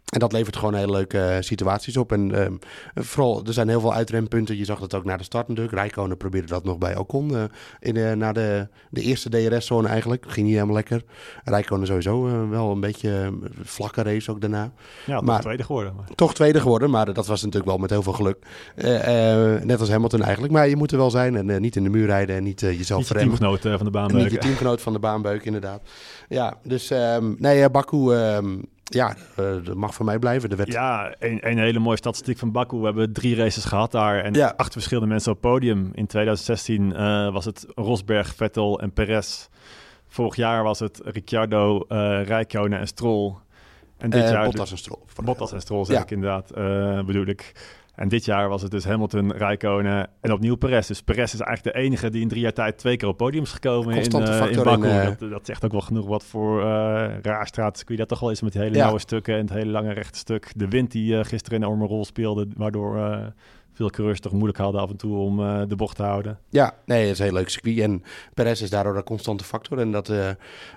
En 0.10 0.20
dat 0.20 0.32
levert 0.32 0.56
gewoon 0.56 0.74
hele 0.74 0.92
leuke 0.92 1.20
eh, 1.20 1.38
situaties 1.40 1.98
op. 1.98 2.12
En 2.12 2.36
ehm, 2.36 2.54
vooral, 2.96 3.44
er 3.46 3.54
zijn 3.54 3.68
heel 3.70 3.80
veel 3.82 3.94
uitrempunten. 3.94 4.58
Je 4.58 4.66
zag 4.66 4.80
dat 4.80 4.94
ook 4.94 5.04
na 5.04 5.18
de 5.18 5.24
start 5.24 5.48
natuurlijk. 5.48 5.76
Rijkonen 5.78 6.18
probeerde 6.18 6.48
dat 6.48 6.64
nog 6.64 6.78
bij 6.78 6.98
Ocon. 6.98 7.36
eh 7.36 7.44
in 7.80 7.94
de, 7.94 8.14
na 8.18 8.32
de, 8.32 8.68
de 8.90 9.02
eerste 9.02 9.30
DRS-zone 9.30 9.88
eigenlijk. 9.88 10.26
Ging 10.28 10.46
niet 10.46 10.56
helemaal 10.56 10.76
lekker. 10.76 11.04
Rijkonen 11.44 11.88
sowieso 11.88 12.28
eh, 12.28 12.50
wel 12.50 12.72
een 12.72 12.80
beetje 12.80 13.34
vlakke 13.64 14.02
race 14.04 14.32
ook 14.32 14.42
daarna. 14.42 14.72
Ja, 15.06 15.16
toch 15.16 15.26
Maar- 15.26 15.42
tweede 15.42 15.64
geworden. 15.64 15.96
Maar. 15.96 16.06
Toch 16.16 16.34
tweede 16.34 16.60
geworden, 16.62 16.90
maar 16.90 17.14
dat 17.14 17.28
was 17.28 17.40
natuurlijk 17.42 17.70
wel 17.70 17.78
met 17.78 17.90
heel 17.90 18.04
veel 18.04 18.14
geluk. 18.14 18.38
Net 19.66 19.80
als 19.80 19.90
Hamilton 19.90 20.22
eigenlijk. 20.22 20.54
Maar 20.54 20.68
je 20.68 20.76
moet 20.76 20.92
er 20.92 20.98
wel 20.98 21.10
zijn 21.12 21.50
en 21.50 21.62
niet 21.62 21.76
in 21.76 21.84
de 21.84 21.90
muur 21.90 22.06
rijden 22.06 22.36
en 22.36 22.44
niet 22.44 22.60
jezelf 22.60 23.00
Niet 23.00 23.08
je 23.08 23.14
teamgenoot 23.14 23.62
van 23.62 23.86
de 23.86 23.92
baan. 23.92 24.10
En 24.10 24.16
niet 24.16 24.32
je 24.32 24.38
teamgenoot 24.38 24.82
van 24.82 24.94
de 24.94 25.00
baanbeuk, 25.00 25.44
inderdaad. 25.46 25.82
Ja, 26.30 26.58
dus 26.64 26.90
ehm, 26.90 27.34
nee, 27.38 27.70
Baku, 27.70 28.14
ehm, 28.14 28.58
ja, 28.90 29.16
eh, 29.36 29.46
dat 29.64 29.76
mag 29.76 29.94
voor 29.94 30.06
mij 30.06 30.20
blijven. 30.20 30.50
De 30.50 30.56
wet. 30.56 30.68
Ja, 30.72 31.16
een, 31.20 31.50
een 31.50 31.58
hele 31.58 31.80
mooie 31.80 31.98
statistiek 31.98 32.38
van 32.38 32.52
Baku. 32.52 32.78
We 32.78 32.86
hebben 32.86 33.14
drie 33.14 33.36
races 33.36 33.66
gehad 33.66 33.92
daar 33.92 34.24
en 34.24 34.34
Ja. 34.34 34.54
acht 34.58 34.72
verschillende 34.74 35.10
mensen 35.10 35.32
op 35.32 35.42
podium. 35.42 35.90
In 35.94 36.08
2016 36.08 36.96
eh, 36.96 37.32
was 37.34 37.46
het 37.46 37.66
Rosberg, 37.76 38.36
Vettel 38.36 38.80
en 38.82 38.92
Perez. 38.94 39.48
Vorig 40.08 40.36
jaar 40.36 40.64
was 40.64 40.80
het 40.80 41.02
Ricciardo, 41.06 41.86
eh 41.88 42.22
Rijkonen 42.26 42.80
en 42.80 42.88
Stroll. 42.88 43.34
En 43.98 44.10
dit 44.10 44.24
Eh, 44.24 44.32
jaar 44.32 44.46
Bottas 44.46 44.72
en 44.72 44.78
Stroll. 44.78 45.00
Bottas 45.24 45.52
en 45.54 45.62
Stroll, 45.62 45.86
zeg 45.86 45.96
Ja. 45.96 46.02
ik 46.04 46.12
inderdaad, 46.12 46.52
bedoel 47.06 47.26
ik. 47.26 47.52
En 48.00 48.08
dit 48.08 48.26
jaar 48.26 48.50
was 48.50 48.62
het 48.62 48.72
dus 48.72 48.86
Hamilton, 48.86 49.32
Rijkonen 49.32 50.10
en 50.22 50.32
opnieuw 50.32 50.56
Perez. 50.56 50.88
Dus 50.88 51.02
Perez 51.02 51.34
is 51.34 51.40
eigenlijk 51.40 51.76
de 51.76 51.82
enige 51.84 52.10
die 52.10 52.22
in 52.22 52.28
drie 52.28 52.42
jaar 52.42 52.54
tijd 52.54 52.78
twee 52.78 52.98
keer 52.98 53.08
op 53.08 53.18
podium 53.18 53.44
is 53.44 53.52
gekomen 53.52 53.90
in, 53.96 54.12
Constante 54.12 54.32
eh, 54.32 54.52
in 54.52 54.64
Baku. 54.64 54.88
in, 54.88 55.00
eh, 55.00 55.06
dat, 55.20 55.30
dat 55.30 55.46
zegt 55.46 55.66
ook 55.66 55.72
wel 55.72 55.82
genoeg 55.82 56.08
wat 56.08 56.24
voor 56.24 56.62
eh 56.62 56.66
raar 57.22 57.48
straatcircuit 57.48 58.00
dat 58.00 58.08
toch 58.08 58.20
wel 58.20 58.32
is 58.32 58.42
met 58.42 58.52
die 58.52 58.62
hele 58.62 58.76
Ja. 58.76 58.84
nauwe 58.84 59.00
stukken 59.00 59.34
en 59.34 59.40
het 59.40 59.50
hele 59.50 59.72
lange 59.72 59.94
rechte 59.94 60.18
stuk. 60.18 60.52
De 60.56 60.68
wind 60.68 60.92
die 60.92 61.18
eh, 61.18 61.26
gisteren 61.26 61.62
een 61.62 61.66
enorme 61.66 61.86
rol 61.86 62.06
speelde, 62.06 62.48
waardoor 62.56 62.98
eh, 62.98 63.26
veel 63.80 63.90
coureurs 63.90 64.20
toch 64.20 64.32
moeilijk 64.32 64.58
hadden 64.58 64.82
af 64.82 64.90
en 64.90 64.96
toe 64.96 65.18
om 65.18 65.40
eh, 65.40 65.62
de 65.68 65.76
bocht 65.76 65.96
te 65.96 66.04
houden. 66.04 66.40
Ja, 66.50 66.74
nee, 66.86 67.02
het 67.02 67.12
is 67.12 67.20
een 67.20 67.26
heel 67.26 67.34
leuk 67.34 67.50
circuit. 67.50 67.80
En 67.80 68.04
Perez 68.34 68.62
is 68.62 68.70
daardoor 68.70 68.96
een 68.96 69.04
constante 69.04 69.44
factor. 69.44 69.80
En 69.80 69.92
dat, 69.92 70.10
eh, 70.10 70.16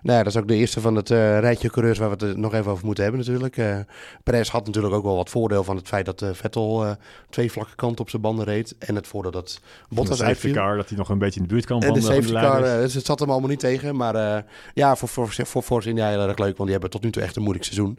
nou 0.02 0.18
ja, 0.18 0.22
dat 0.22 0.26
is 0.26 0.36
ook 0.36 0.48
de 0.48 0.54
eerste 0.54 0.80
van 0.80 0.94
het 0.94 1.10
eh, 1.10 1.38
rijtje 1.38 1.70
coureurs 1.70 1.98
waar 1.98 2.16
we 2.16 2.26
het 2.26 2.36
nog 2.36 2.54
even 2.54 2.70
over 2.70 2.86
moeten 2.86 3.04
hebben 3.04 3.20
natuurlijk. 3.20 3.86
Perez 4.22 4.48
had 4.48 4.66
natuurlijk 4.66 4.94
ook 4.94 5.04
wel 5.04 5.16
wat 5.16 5.30
voordeel 5.30 5.64
van 5.64 5.76
het 5.76 5.88
feit 5.88 6.06
dat 6.06 6.24
Vettel 6.32 6.96
twee 7.30 7.52
vlakke 7.52 7.74
kanten 7.74 8.00
op 8.00 8.10
zijn 8.10 8.22
banden 8.22 8.44
reed. 8.44 8.74
En 8.78 8.94
het 8.94 9.06
voordeel 9.06 9.30
dat 9.30 9.60
Bottas 9.88 10.18
de 10.18 10.24
uitviel. 10.24 10.52
car, 10.52 10.76
dat 10.76 10.88
hij 10.88 10.98
nog 10.98 11.08
een 11.08 11.18
beetje 11.18 11.40
in 11.40 11.46
de 11.46 11.52
buurt 11.52 11.66
kwam 11.66 11.80
En 11.80 11.86
van 11.86 11.94
de 11.94 12.00
de, 12.00 12.06
safety 12.06 12.32
car, 12.32 12.62
dus 12.62 12.94
het 12.94 13.06
zat 13.06 13.18
hem 13.18 13.30
allemaal 13.30 13.48
niet 13.48 13.58
tegen. 13.58 13.96
Maar 13.96 14.44
ja, 14.74 14.96
voor, 14.96 15.08
voor, 15.08 15.28
voor 15.46 15.62
Force 15.62 15.88
India 15.88 16.08
heel 16.08 16.28
erg 16.28 16.38
leuk. 16.38 16.56
Want 16.56 16.62
die 16.62 16.70
hebben 16.70 16.90
tot 16.90 17.02
nu 17.02 17.10
toe 17.10 17.22
echt 17.22 17.36
een 17.36 17.42
moeilijk 17.42 17.64
seizoen. 17.64 17.98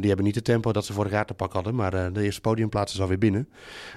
Die 0.00 0.08
hebben 0.08 0.24
niet 0.24 0.34
het 0.34 0.44
tempo 0.44 0.72
dat 0.72 0.84
ze 0.84 0.92
vorig 0.92 1.12
jaar 1.12 1.26
te 1.26 1.34
pak 1.34 1.52
hadden. 1.52 1.74
Maar 1.74 2.12
de 2.12 2.22
eerste 2.22 2.40
podiumplaats 2.40 2.94
is 2.94 3.00
alweer 3.00 3.18
binnen. 3.18 3.48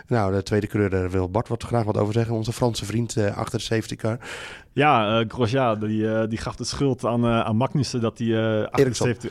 Nou, 0.08 0.34
de 0.34 0.44
tweede 0.44 0.68
coureur, 0.68 0.90
daar 0.90 1.10
wil 1.10 1.30
Bart 1.30 1.48
wat 1.48 1.64
graag 1.64 1.84
wat 1.84 1.98
over 1.98 2.14
zeggen. 2.14 2.36
Onze 2.36 2.54
Franse 2.54 2.86
vriend 2.86 3.16
eh, 3.18 3.38
achter 3.38 3.58
de 3.60 3.66
safety 3.66 3.96
car. 3.96 4.18
Ja, 4.74 5.20
eh 5.20 5.26
Grosjean, 5.28 5.80
die, 5.80 6.14
eh, 6.16 6.30
die 6.30 6.38
gaf 6.38 6.56
de 6.56 6.64
schuld 6.64 7.06
aan, 7.06 7.24
eh 7.26 7.40
aan 7.40 7.56
Magnussen 7.56 8.02
dat 8.02 8.18
hij... 8.18 8.28
eh 8.28 8.68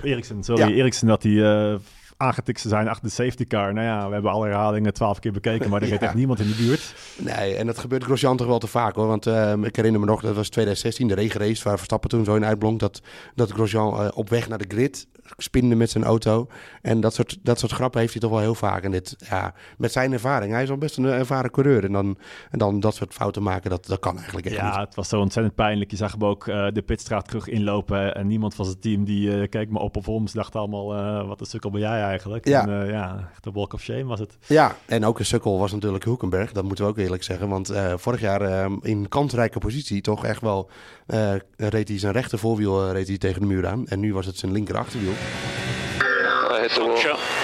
Eriksson, 0.02 0.42
sorry, 0.44 0.60
Ja. 0.68 0.68
Eriksson, 0.82 1.08
dat 1.08 1.22
hij 1.22 1.70
eh, 1.72 1.78
aangetikt 2.16 2.60
zijn 2.60 2.88
achter 2.88 3.04
de 3.04 3.10
safety 3.14 3.46
car. 3.46 3.72
Nou 3.74 3.86
ja, 3.86 4.06
we 4.06 4.12
hebben 4.12 4.30
alle 4.30 4.46
herhalingen 4.46 4.94
twaalf 4.94 5.18
keer 5.18 5.32
bekeken, 5.32 5.70
maar 5.70 5.82
er 5.82 5.88
reed 5.88 6.00
Ja. 6.00 6.06
echt 6.06 6.14
niemand 6.14 6.40
in 6.40 6.48
de 6.48 6.54
buurt. 6.54 6.94
Nee, 7.24 7.56
en 7.56 7.66
dat 7.66 7.78
gebeurt 7.78 8.04
Grosjean 8.04 8.36
toch 8.36 8.46
wel 8.46 8.58
te 8.58 8.66
vaak 8.66 8.94
hoor. 8.94 9.06
Want 9.06 9.26
eh, 9.26 9.52
ik 9.62 9.76
herinner 9.76 10.00
me 10.00 10.06
nog, 10.06 10.20
dat 10.20 10.34
was 10.34 10.48
2016, 10.48 11.08
de 11.08 11.14
regenrace 11.14 11.64
waar 11.64 11.76
Verstappen 11.76 12.10
toen 12.10 12.24
zo 12.24 12.34
in 12.34 12.44
uitblonk. 12.44 12.80
Dat, 12.80 13.00
dat 13.34 13.50
Grosjean 13.50 14.00
eh, 14.00 14.08
op 14.14 14.28
weg 14.28 14.48
naar 14.48 14.58
de 14.58 14.64
grid 14.68 15.06
spinde 15.36 15.74
met 15.74 15.90
zijn 15.90 16.04
auto. 16.04 16.46
En 16.82 17.00
dat 17.00 17.14
soort, 17.14 17.38
dat 17.42 17.58
soort 17.58 17.72
grappen 17.72 18.00
heeft 18.00 18.12
hij 18.12 18.22
toch 18.22 18.30
wel 18.30 18.40
heel 18.40 18.54
vaak. 18.54 18.82
En 18.82 18.90
dit, 18.90 19.16
ja, 19.28 19.54
met 19.78 19.92
zijn 19.92 20.12
ervaring, 20.12 20.52
hij 20.52 20.62
is 20.62 20.70
al 20.70 20.76
best 20.76 20.96
een 20.96 21.04
ervaren 21.04 21.50
coureur. 21.50 21.84
En 21.84 21.92
dan, 21.92 22.18
en 22.50 22.58
dan 22.58 22.80
dat 22.80 22.94
soort 22.94 23.14
fouten 23.14 23.42
maken, 23.42 23.70
dat, 23.70 23.86
dat 23.86 23.98
kan 23.98 24.16
eigenlijk 24.16 24.46
echt 24.46 24.56
Ja, 24.56 24.68
niet. 24.68 24.86
het 24.86 24.94
was 24.94 25.08
zo 25.08 25.20
ontzettend 25.20 25.54
pijnlijk. 25.54 25.90
Je 25.90 25.96
zag 25.96 26.12
hem 26.12 26.24
ook 26.24 26.48
eh, 26.48 26.66
de 26.72 26.82
pitstraat 26.82 27.28
terug 27.28 27.48
inlopen 27.48 28.14
en 28.14 28.26
niemand 28.26 28.54
van 28.54 28.64
zijn 28.64 28.78
team 28.80 29.04
die 29.04 29.40
eh, 29.40 29.48
keek 29.48 29.70
me 29.70 29.78
op 29.78 29.96
of 29.96 30.08
om. 30.08 30.26
Ze 30.26 30.36
dachten 30.36 30.60
allemaal, 30.60 31.26
wat 31.26 31.40
een 31.40 31.46
sukkel 31.46 31.70
ben 31.70 31.80
jij 31.80 32.02
eigenlijk? 32.02 32.48
Ja. 32.48 32.62
En, 32.66 32.82
eh, 32.82 32.90
ja, 32.90 33.28
echt 33.30 33.46
een 33.46 33.52
walk 33.52 33.72
of 33.72 33.80
shame 33.80 34.04
was 34.04 34.20
het. 34.20 34.36
Ja, 34.46 34.76
en 34.86 35.04
ook 35.04 35.18
een 35.18 35.24
sukkel 35.24 35.58
was 35.58 35.72
natuurlijk 35.72 36.04
Hulkenberg. 36.04 36.52
Dat 36.52 36.64
moeten 36.64 36.84
we 36.84 36.90
ook 36.90 36.96
eerlijk 37.12 37.30
zeggen. 37.30 37.48
Want 37.48 37.70
eh, 37.70 37.92
vorig 37.96 38.20
jaar 38.20 38.42
uh, 38.42 38.66
in 38.80 39.08
kansrijke 39.08 39.58
positie 39.58 40.00
toch 40.00 40.24
echt 40.24 40.40
wel 40.40 40.70
uh, 41.06 41.34
reed 41.56 41.88
hij 41.88 41.98
zijn 41.98 42.12
rechter 42.12 42.38
voorwiel 42.38 42.92
reed 42.92 43.08
hij 43.08 43.18
tegen 43.18 43.40
de 43.40 43.46
muur 43.46 43.66
aan. 43.66 43.86
En 43.86 44.00
nu 44.00 44.14
was 44.14 44.26
het 44.26 44.38
zijn 44.38 44.52
linker 44.52 44.76
achterwiel. 44.76 45.12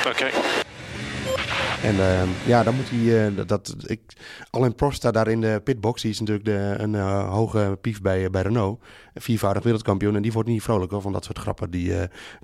Okay. 0.06 0.66
En 1.82 1.94
uh, 1.94 2.22
ja, 2.46 2.62
dan 2.62 2.74
moet 2.74 2.90
hij. 2.90 3.30
Uh, 3.30 3.40
dat, 3.46 3.74
ik, 3.86 4.00
Alain 4.50 4.74
Prost 4.74 4.96
staat 4.96 5.14
daar 5.14 5.28
in 5.28 5.40
de 5.40 5.60
pitbox. 5.64 6.02
Die 6.02 6.10
is 6.10 6.20
natuurlijk 6.20 6.46
de, 6.46 6.74
een 6.78 6.92
uh, 6.92 7.30
hoge 7.30 7.78
pief 7.80 8.02
bij, 8.02 8.30
bij 8.30 8.42
Renault. 8.42 8.82
Viervoudig 9.14 9.62
wereldkampioen. 9.62 10.16
En 10.16 10.22
die 10.22 10.32
wordt 10.32 10.48
niet 10.48 10.62
vrolijk 10.62 10.92
van 10.98 11.12
dat 11.12 11.24
soort 11.24 11.38
grappen. 11.38 11.70
Die 11.70 11.92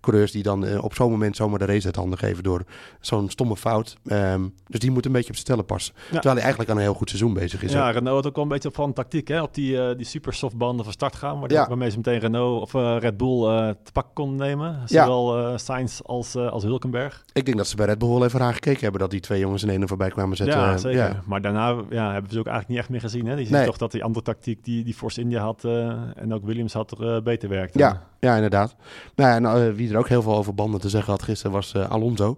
coureurs 0.00 0.33
die 0.33 0.43
dan 0.43 0.81
op 0.81 0.95
zo'n 0.95 1.11
moment 1.11 1.37
zomaar 1.37 1.59
de 1.59 1.64
race 1.64 1.87
uit 1.87 1.97
handen 1.97 2.19
geven 2.19 2.43
door 2.43 2.64
zo'n 3.00 3.31
stomme 3.31 3.57
fout. 3.57 3.97
Um, 4.05 4.55
dus 4.67 4.81
die 4.81 4.91
moet 4.91 5.07
een 5.07 5.12
beetje 5.12 5.29
op 5.29 5.35
zijn 5.35 5.47
stellen 5.47 5.64
passen. 5.64 5.95
Ja. 5.97 6.11
Terwijl 6.11 6.35
hij 6.35 6.43
eigenlijk 6.43 6.71
aan 6.71 6.76
een 6.76 6.83
heel 6.83 6.95
goed 6.95 7.09
seizoen 7.09 7.35
bezig 7.35 7.62
is. 7.62 7.73
Ja, 7.73 7.91
Renault 7.91 8.17
had 8.17 8.26
ook 8.26 8.35
wel 8.35 8.45
een 8.45 8.50
beetje 8.50 8.71
van 8.73 8.93
tactiek. 8.93 9.29
Hè? 9.29 9.43
Op 9.43 9.55
die, 9.55 9.97
die 9.97 10.07
super 10.07 10.35
soft 10.35 10.57
banden 10.57 10.85
van 10.85 10.93
start 10.93 11.17
gaan. 11.17 11.38
Waardoor, 11.38 11.59
ja. 11.59 11.69
Waarmee 11.69 11.91
ze 11.91 11.97
meteen 11.97 12.19
Renault 12.19 12.62
of 12.62 12.73
Red 13.03 13.17
Bull 13.17 13.41
te 13.83 13.93
pakken 13.93 14.14
konden 14.14 14.47
nemen. 14.47 14.83
Zowel 14.85 15.41
ja. 15.41 15.59
Sainz 15.59 16.00
als, 16.00 16.37
als 16.37 16.62
Hulkenberg. 16.62 17.25
Ik 17.33 17.45
denk 17.45 17.57
dat 17.57 17.67
ze 17.67 17.76
bij 17.76 17.87
Red 17.87 17.99
Bull 17.99 18.09
wel 18.09 18.25
even 18.25 18.41
aan 18.41 18.55
gekeken 18.55 18.81
hebben. 18.81 19.00
Dat 19.00 19.11
die 19.11 19.21
twee 19.25 19.40
jongens 19.40 19.62
in 19.62 19.69
ene 19.69 19.88
voorbij 19.88 20.11
kwamen 20.11 20.37
zetten. 20.37 20.59
Ja, 20.59 20.76
zeker. 20.76 20.99
Ja. 20.99 21.23
Maar 21.26 21.40
daarna 21.40 21.69
ja, 21.90 22.12
hebben 22.12 22.31
we 22.31 22.35
ze 22.35 22.38
ook 22.38 22.47
eigenlijk 22.47 22.69
niet 22.69 22.78
echt 22.78 22.88
meer 22.88 23.00
gezien. 23.00 23.26
Hè? 23.26 23.37
Die 23.37 23.47
zien 23.47 23.54
nee. 23.54 23.66
toch 23.66 23.76
dat 23.76 23.93
die 23.93 24.04
andere 24.04 24.25
tactiek 24.25 24.64
die, 24.64 24.85
die 24.85 24.95
Force 24.95 25.21
India 25.21 25.43
had 25.43 25.64
uh, 25.64 25.93
en 26.16 26.35
ook 26.35 26.45
Williams 26.45 26.73
had 26.73 26.90
er 26.90 27.14
uh, 27.16 27.23
beter 27.23 27.49
werkte. 27.49 27.78
Ja, 27.78 28.02
ja, 28.21 28.35
inderdaad. 28.35 28.76
Nou, 29.14 29.35
en, 29.35 29.43
uh, 29.43 29.75
wie 29.75 29.90
er 29.90 29.99
ook 29.99 30.09
heel 30.09 30.23
veel 30.23 30.37
over 30.37 30.54
banden 30.54 30.81
te 30.81 30.88
zeggen 30.88 31.12
had 31.12 31.23
gisteren 31.23 31.52
was 31.52 31.76
Alonso. 31.76 32.37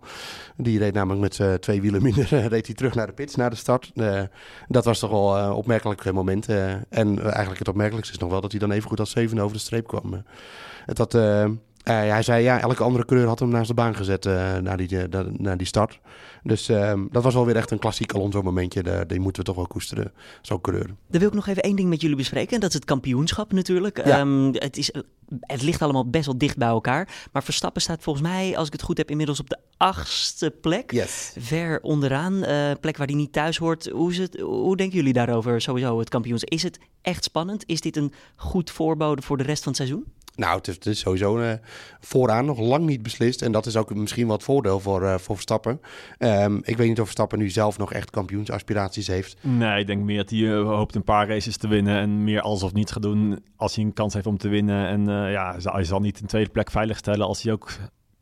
Die 0.56 0.78
reed 0.78 0.94
namelijk 0.94 1.38
met 1.38 1.62
twee 1.62 1.80
wielen 1.80 2.02
minder 2.02 2.24
reed 2.54 2.66
hij 2.66 2.74
terug 2.74 2.94
naar 2.94 3.06
de 3.06 3.12
pits, 3.12 3.34
naar 3.34 3.50
de 3.50 3.56
start. 3.56 3.92
dat 4.68 4.84
was 4.84 4.98
toch 4.98 5.10
wel 5.10 5.54
opmerkelijk 5.54 6.12
moment. 6.12 6.48
en 6.88 7.22
eigenlijk 7.22 7.58
het 7.58 7.68
opmerkelijkste 7.68 8.14
is 8.14 8.20
nog 8.20 8.30
wel 8.30 8.40
dat 8.40 8.50
hij 8.50 8.60
dan 8.60 8.70
even 8.70 8.88
goed 8.88 9.00
als 9.00 9.10
zevende 9.10 9.42
over 9.42 9.56
de 9.56 9.62
streep 9.62 9.86
kwam. 9.86 10.22
het 10.84 10.98
had... 10.98 11.18
Uh, 11.88 11.94
hij 11.94 12.22
zei 12.22 12.42
ja, 12.42 12.60
elke 12.60 12.82
andere 12.82 13.04
kleur 13.04 13.26
had 13.26 13.38
hem 13.38 13.48
naast 13.48 13.68
de 13.68 13.74
baan 13.74 13.94
gezet 13.94 14.26
uh, 14.26 14.56
na, 14.56 14.76
die, 14.76 15.08
uh, 15.08 15.20
na 15.36 15.56
die 15.56 15.66
start. 15.66 16.00
Dus 16.42 16.68
ehm, 16.68 17.04
dat 17.10 17.22
was 17.22 17.34
wel 17.34 17.46
weer 17.46 17.56
echt 17.56 17.70
een 17.70 17.78
klassiek 17.78 18.12
Alonso 18.12 18.42
momentje. 18.42 19.06
die 19.06 19.20
moeten 19.20 19.42
we 19.42 19.48
toch 19.48 19.56
wel 19.56 19.66
koesteren, 19.66 20.12
zo'n 20.42 20.60
kleur. 20.60 20.86
Dan 20.86 21.20
wil 21.20 21.28
ik 21.28 21.34
nog 21.34 21.46
even 21.46 21.62
één 21.62 21.76
ding 21.76 21.88
met 21.88 22.00
jullie 22.00 22.16
bespreken. 22.16 22.54
En 22.54 22.60
dat 22.60 22.68
is 22.68 22.74
het 22.74 22.84
kampioenschap 22.84 23.52
natuurlijk. 23.52 24.06
Ja. 24.06 24.20
Um, 24.20 24.54
het, 24.54 24.76
is, 24.76 24.92
het 25.40 25.62
ligt 25.62 25.82
allemaal 25.82 26.10
best 26.10 26.26
wel 26.26 26.38
dicht 26.38 26.56
bij 26.56 26.68
elkaar. 26.68 27.28
Maar 27.32 27.42
Verstappen 27.42 27.82
staat 27.82 28.02
volgens 28.02 28.28
mij, 28.28 28.56
als 28.56 28.66
ik 28.66 28.72
het 28.72 28.82
goed 28.82 28.98
heb, 28.98 29.10
inmiddels 29.10 29.40
op 29.40 29.50
de 29.50 29.58
achtste 29.76 30.50
plek. 30.60 30.92
Yes. 30.92 31.32
Ver 31.38 31.80
onderaan. 31.82 32.40
plek 32.80 32.96
waar 32.96 33.06
hij 33.06 33.16
niet 33.16 33.32
thuis 33.32 33.56
hoort. 33.56 33.88
Hoe, 33.88 34.10
is 34.10 34.18
het, 34.18 34.40
hoe 34.40 34.76
denken 34.76 34.96
jullie 34.96 35.12
daarover 35.12 35.60
sowieso, 35.60 35.98
het 35.98 36.08
kampioenschap? 36.08 36.50
Is 36.50 36.62
het 36.62 36.78
echt 37.02 37.24
spannend? 37.24 37.62
Is 37.66 37.80
dit 37.80 37.96
een 37.96 38.12
goed 38.36 38.70
voorbode 38.70 39.22
voor 39.22 39.36
de 39.36 39.44
rest 39.44 39.62
van 39.62 39.72
het 39.72 39.80
seizoen? 39.80 40.04
Nou, 40.36 40.60
het 40.62 40.86
is, 40.86 40.98
sowieso 40.98 41.38
uh, 41.38 41.52
vooraan 42.00 42.44
nog 42.44 42.58
lang 42.58 42.86
niet 42.86 43.02
beslist. 43.02 43.42
En 43.42 43.52
dat 43.52 43.66
is 43.66 43.76
ook 43.76 43.94
misschien 43.94 44.26
wat 44.26 44.42
voordeel 44.42 44.80
voor, 44.80 45.02
uh, 45.02 45.18
voor 45.18 45.34
Verstappen. 45.34 45.80
Um, 46.18 46.60
ik 46.62 46.76
weet 46.76 46.88
niet 46.88 46.98
of 46.98 47.04
Verstappen 47.04 47.38
nu 47.38 47.50
zelf 47.50 47.78
nog 47.78 47.92
echt 47.92 48.10
kampioensaspiraties 48.10 49.06
heeft. 49.06 49.36
Nee, 49.40 49.80
ik 49.80 49.86
denk 49.86 50.02
meer 50.02 50.16
dat 50.16 50.30
hij 50.30 50.38
uh, 50.38 50.62
hoopt 50.62 50.94
een 50.94 51.04
paar 51.04 51.28
races 51.28 51.56
te 51.56 51.68
winnen. 51.68 51.98
En 51.98 52.24
meer 52.24 52.40
alsof 52.40 52.72
niets 52.72 52.92
gaat 52.92 53.02
doen 53.02 53.44
als 53.56 53.74
hij 53.74 53.84
een 53.84 53.92
kans 53.92 54.14
heeft 54.14 54.26
om 54.26 54.38
te 54.38 54.48
winnen. 54.48 54.86
En 54.86 55.30
ja, 55.30 55.56
hij 55.62 55.84
zal 55.84 56.00
niet 56.00 56.20
een 56.20 56.26
tweede 56.26 56.50
plek 56.50 56.70
veiligstellen 56.70 57.26
als 57.26 57.42
hij 57.42 57.52
ook 57.52 57.70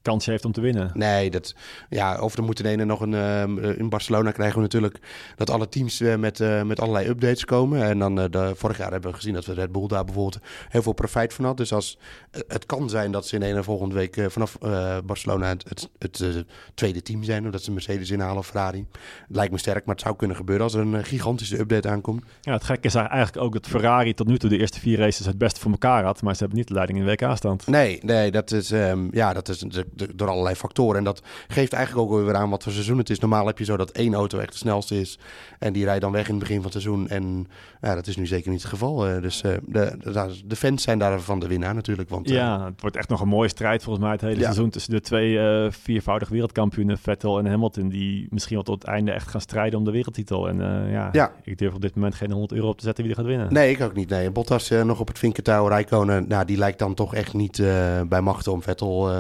kans 0.05 0.27
heeft 0.27 0.45
om 0.45 0.53
te 0.53 0.61
winnen. 0.61 0.91
Nee, 0.95 1.31
dat, 1.31 1.55
ja, 1.89 2.21
of 2.21 2.37
er 2.37 2.43
moet 2.43 2.61
in 2.61 2.67
ene 2.67 2.85
nog 2.85 3.01
een... 3.01 3.13
Uh, 3.13 3.79
in 3.79 3.89
Barcelona 3.89 4.31
krijgen 4.31 4.57
we 4.57 4.63
natuurlijk 4.63 4.99
dat 5.37 5.51
alle 5.51 5.69
teams 5.69 6.01
uh, 6.01 6.15
met, 6.15 6.41
uh, 6.41 6.63
met 6.63 6.81
allerlei 6.81 7.09
updates 7.09 7.45
komen. 7.45 7.83
En 7.83 7.99
dan 7.99 8.15
de, 8.15 8.53
vorig 8.55 8.79
jaar 8.79 8.91
hebben 8.91 9.11
we 9.11 9.17
gezien 9.17 9.35
dat 9.35 9.45
we 9.45 9.55
Red 9.55 9.73
Bull 9.73 9.87
daar 9.87 10.05
bijvoorbeeld 10.05 10.43
heel 10.69 10.83
veel 10.83 10.93
profijt 10.93 11.35
van 11.35 11.45
had. 11.45 11.57
Dus 11.57 11.73
als, 11.73 11.99
het 12.31 12.67
kan 12.67 12.91
zijn 12.91 13.13
dat 13.13 13.27
ze 13.27 13.37
in 13.37 13.43
ene 13.43 13.63
volgende 13.63 13.95
week 13.95 14.27
vanaf 14.29 14.59
Barcelona 15.05 15.49
het, 15.49 15.89
het, 15.99 16.19
het 16.19 16.45
tweede 16.75 17.03
team 17.03 17.23
zijn. 17.23 17.45
Of 17.45 17.51
dat 17.51 17.63
ze 17.63 17.73
Mercedes 17.73 18.11
inhalen 18.11 18.39
of 18.39 18.47
Ferrari. 18.47 18.87
Lijkt 19.29 19.53
me 19.53 19.59
sterk, 19.59 19.85
maar 19.85 19.95
het 19.95 20.05
zou 20.05 20.17
kunnen 20.17 20.37
gebeuren 20.37 20.65
als 20.65 20.75
er 20.75 20.81
een 20.81 21.05
gigantische 21.05 21.59
update 21.59 21.89
aankomt. 21.89 22.25
Ja, 22.41 22.53
het 22.53 22.65
gekke 22.65 22.87
is 22.87 22.95
eigenlijk 22.95 23.37
ook 23.37 23.53
dat 23.53 23.67
Ferrari 23.67 24.15
tot 24.15 24.27
nu 24.27 24.39
toe 24.39 24.51
de 24.51 24.59
eerste 24.59 24.81
vier 24.81 24.99
races 24.99 25.27
het 25.27 25.39
beste 25.39 25.61
voor 25.61 25.71
elkaar 25.71 26.05
had. 26.05 26.23
Maar 26.23 26.33
ze 26.35 26.41
hebben 26.41 26.59
niet 26.59 26.69
de 26.69 26.75
leiding 26.75 26.99
in 26.99 27.05
de 27.05 27.11
WK-stand. 27.11 27.67
Nee, 27.67 27.99
nee, 28.03 28.31
dat 28.31 28.51
is, 28.51 28.71
um, 28.71 29.09
ja, 29.13 29.33
dat 29.33 29.49
is 29.49 29.59
de, 29.59 29.87
door 30.15 30.29
allerlei 30.29 30.55
factoren. 30.55 30.99
En 30.99 31.05
dat 31.05 31.23
geeft 31.49 31.73
eigenlijk 31.73 32.11
ook 32.11 32.25
weer 32.25 32.35
aan 32.35 32.51
wat 32.51 32.63
voor 32.63 32.73
seizoen 32.73 32.99
het 32.99 33.11
is. 33.11 33.19
Normaal 33.19 33.47
heb 33.47 33.59
je 33.59 33.65
zo 33.65 33.77
dat 33.77 33.91
één 33.91 34.15
auto 34.15 34.39
echt 34.39 34.53
de 34.53 34.59
snelste 34.59 35.01
is. 35.01 35.19
En 35.59 35.73
die 35.73 35.85
rijdt 35.85 36.01
dan 36.01 36.13
weg 36.13 36.27
in 36.29 36.35
het 36.35 36.43
begin 36.43 36.63
van 36.63 36.65
het 36.65 36.83
seizoen. 36.83 37.09
En 37.09 37.47
ja, 37.81 37.95
dat 37.95 38.07
is 38.07 38.17
nu 38.17 38.27
zeker 38.27 38.51
niet 38.51 38.61
het 38.61 38.71
geval. 38.71 39.09
Uh, 39.09 39.23
dus 39.23 39.43
uh, 39.43 39.53
de, 39.67 39.97
de, 39.99 40.41
de, 40.45 40.57
fans 40.57 40.83
zijn 40.83 40.99
daarvan 40.99 41.39
de 41.39 41.47
winnaar 41.47 41.75
natuurlijk. 41.75 42.09
Want, 42.09 42.31
uh, 42.31 42.37
ja, 42.37 42.65
het 42.65 42.81
wordt 42.81 42.97
echt 42.97 43.09
nog 43.09 43.21
een 43.21 43.29
mooie 43.29 43.49
strijd 43.49 43.83
volgens 43.83 44.05
mij 44.05 44.13
het 44.15 44.21
hele 44.21 44.37
ja. 44.37 44.43
seizoen. 44.43 44.71
Tussen 44.71 44.93
de 44.93 45.01
twee 45.01 45.39
viervoudig 45.71 46.29
wereldkampioenen, 46.29 46.99
Vettel 46.99 47.39
en 47.39 47.47
Hamilton. 47.47 47.89
Die 47.89 48.27
misschien 48.31 48.55
wel 48.55 48.65
tot 48.65 48.83
het 48.83 48.91
einde 48.91 49.13
echt 49.13 49.29
gaan 49.29 49.41
strijden 49.41 49.79
om 49.79 49.85
de 49.85 49.91
wereldtitel. 49.91 50.49
En 50.49 50.57
ja, 50.91 51.09
ja, 51.13 51.33
ik 51.43 51.59
durf 51.59 51.75
op 51.75 51.81
dit 51.81 51.95
moment 51.95 52.15
geen 52.15 52.31
100 52.31 52.53
euro 52.53 52.69
op 52.69 52.79
te 52.79 52.85
zetten 52.85 53.05
wie 53.05 53.13
er 53.13 53.19
gaat 53.19 53.29
winnen. 53.29 53.53
Nee, 53.53 53.71
ik 53.71 53.81
ook 53.81 53.95
niet. 53.95 54.09
Nee. 54.09 54.31
Bottas 54.31 54.69
nog 54.69 55.01
op 55.01 55.09
het 55.09 55.19
vinkertouw. 55.19 55.67
Rijkonen, 55.67 56.29
nou, 56.29 56.45
die 56.45 56.57
lijkt 56.57 56.79
dan 56.79 56.95
toch 56.95 57.15
echt 57.15 57.35
niet 57.35 57.63
bij 58.09 58.21
machten 58.21 58.53
om 58.53 58.63
Vettel 58.63 59.11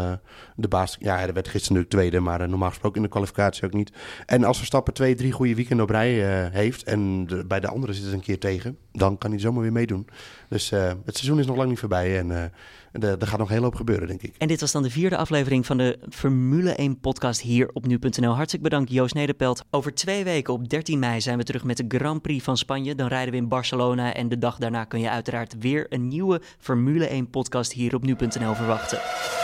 de 0.64 0.76
baas... 0.76 0.96
Ja, 1.00 1.16
hij 1.16 1.32
werd 1.32 1.48
gisteren 1.48 1.76
natuurlijk 1.76 1.90
tweede, 1.90 2.20
maar 2.20 2.40
uh, 2.40 2.48
normaal 2.48 2.68
gesproken 2.68 2.96
in 2.96 3.02
de 3.02 3.08
kwalificatie 3.08 3.64
ook 3.64 3.72
niet. 3.72 3.92
En 4.26 4.44
als 4.44 4.56
Verstappen 4.56 4.94
twee, 4.94 5.14
drie 5.14 5.32
goede 5.32 5.54
weekenden 5.54 5.84
op 5.84 5.90
rij 5.90 6.44
uh, 6.46 6.52
heeft 6.52 6.82
en 6.82 7.26
de, 7.26 7.44
bij 7.44 7.60
de 7.60 7.68
anderen 7.68 7.94
zit 7.94 8.04
het 8.04 8.12
een 8.12 8.20
keer 8.20 8.38
tegen, 8.38 8.78
dan 8.92 9.18
kan 9.18 9.30
hij 9.30 9.40
zomaar 9.40 9.62
weer 9.62 9.72
meedoen. 9.72 10.06
Dus 10.48 10.72
uh, 10.72 10.92
het 11.04 11.16
seizoen 11.16 11.38
is 11.38 11.46
nog 11.46 11.56
lang 11.56 11.68
niet 11.68 11.78
voorbij 11.78 12.18
en 12.18 12.52
er 13.00 13.26
gaat 13.26 13.38
nog 13.38 13.48
heel 13.48 13.62
hoop 13.62 13.74
gebeuren, 13.74 14.08
denk 14.08 14.22
ik. 14.22 14.34
En 14.38 14.48
dit 14.48 14.60
was 14.60 14.72
dan 14.72 14.82
de 14.82 14.90
vierde 14.90 15.16
aflevering 15.16 15.66
van 15.66 15.76
de 15.76 15.98
Formule 16.10 16.74
1 16.74 17.00
podcast 17.00 17.40
hier 17.40 17.70
op 17.72 17.86
nu.nl. 17.86 18.34
Hartelijk 18.34 18.62
bedankt 18.62 18.90
Joost 18.90 19.14
Nederpelt. 19.14 19.64
Over 19.70 19.94
twee 19.94 20.24
weken 20.24 20.54
op 20.54 20.68
13 20.68 20.98
mei 20.98 21.20
zijn 21.20 21.38
we 21.38 21.44
terug 21.44 21.64
met 21.64 21.76
de 21.76 21.84
Grand 21.88 22.22
Prix 22.22 22.44
van 22.44 22.56
Spanje. 22.56 22.94
Dan 22.94 23.08
rijden 23.08 23.32
we 23.32 23.38
in 23.38 23.48
Barcelona 23.48 24.14
en 24.14 24.28
de 24.28 24.38
dag 24.38 24.58
daarna 24.58 24.84
kun 24.84 25.00
je 25.00 25.10
uiteraard 25.10 25.58
weer 25.58 25.86
een 25.88 26.08
nieuwe 26.08 26.40
Formule 26.58 27.06
1 27.06 27.30
podcast 27.30 27.72
hier 27.72 27.94
op 27.94 28.02
nu.nl 28.02 28.54
verwachten. 28.54 29.43